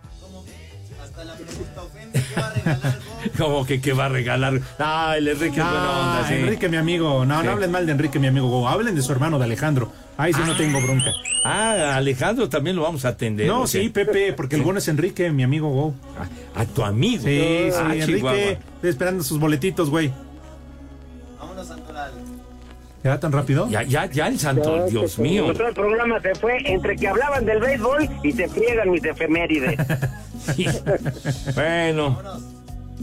[3.38, 4.61] Como que qué va a regalar.
[4.78, 6.34] Ah, el Enrique es buena onda, sí.
[6.34, 7.24] Enrique, mi amigo.
[7.24, 7.46] No, Sí.
[7.46, 8.68] no hablen mal de Enrique, mi amigo Go.
[8.68, 9.92] Hablen de su hermano, de Alejandro.
[10.16, 11.11] Ahí sí no tengo bronca.
[11.44, 13.46] Ah, Alejandro también lo vamos a atender.
[13.46, 15.94] No, sí, Pepe, porque el bueno es Enrique, mi amigo Go.
[16.55, 17.22] A tu amigo.
[17.24, 17.94] Sí, sí, Ah.
[17.94, 18.59] Enrique.
[18.76, 20.12] Estoy esperando sus boletitos, güey.
[23.03, 23.68] ¿Ya tan rápido?
[23.70, 25.51] Ya, ya, ya el santo, Dios mío.
[25.51, 29.78] El programa se fue entre que hablaban del béisbol y se friegan mis efemérides.
[31.55, 32.18] Bueno.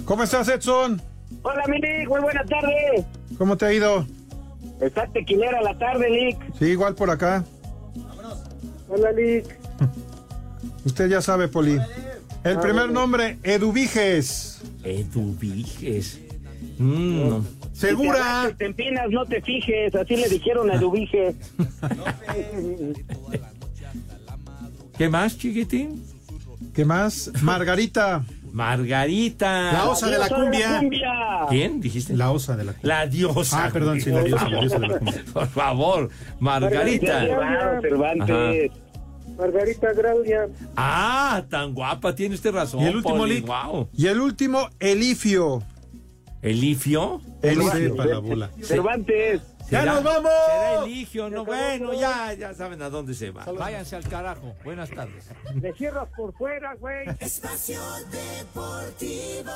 [0.06, 1.02] ¿Cómo estás, Edson?
[1.44, 3.06] Hola, mi Lick, muy buena tarde.
[3.38, 4.06] ¿Cómo te ha ido?
[4.82, 6.38] Está tequilera la tarde, Lick.
[6.58, 7.44] Sí, igual por acá.
[8.90, 9.46] Hola, Lick.
[10.86, 11.80] Usted ya sabe, Poli.
[12.44, 14.62] El Ah, primer nombre, Eduviges.
[14.84, 16.20] Eduviges.
[16.78, 17.40] Mm,
[17.82, 17.90] no.
[17.90, 19.96] Si te agachas, te empinas, no te fijes.
[19.96, 21.36] Así le dijeron a Eduviges.
[24.98, 26.04] ¿Qué más, chiquitín?
[26.74, 27.32] ¿Qué más?
[27.42, 28.24] Margarita.
[28.52, 29.72] Margarita.
[29.72, 30.82] La osa de la cumbia.
[31.50, 32.16] ¿Quién dijiste?
[32.16, 32.96] La osa de la cumbia.
[32.96, 33.66] La diosa.
[33.66, 35.24] Ah, perdón, sí, la diosa, la diosa de la cumbia.
[35.34, 36.10] Por favor,
[36.40, 37.26] Margarita.
[37.26, 38.72] Claro, Cervantes.
[39.38, 40.48] Margarita Graudia.
[40.76, 42.82] Ah, tan guapa, tiene usted razón.
[42.82, 43.46] ¿Y el último, Poli.
[43.94, 45.62] Y el último, Elifio.
[46.42, 47.22] ¿Elifio?
[47.42, 47.96] Elifio.
[47.96, 48.50] Para la bola.
[48.62, 49.42] Cervantes.
[49.70, 50.32] ¡Ya ¿Será- nos vamos!
[50.46, 51.30] ¿Será Eligio?
[51.30, 53.44] No, bueno, ya, ya saben a dónde se va.
[53.46, 54.56] Váyanse al carajo.
[54.64, 55.26] Buenas tardes.
[55.62, 57.06] Le cierras por fuera, güey.
[57.20, 59.52] Espacio Deportivo.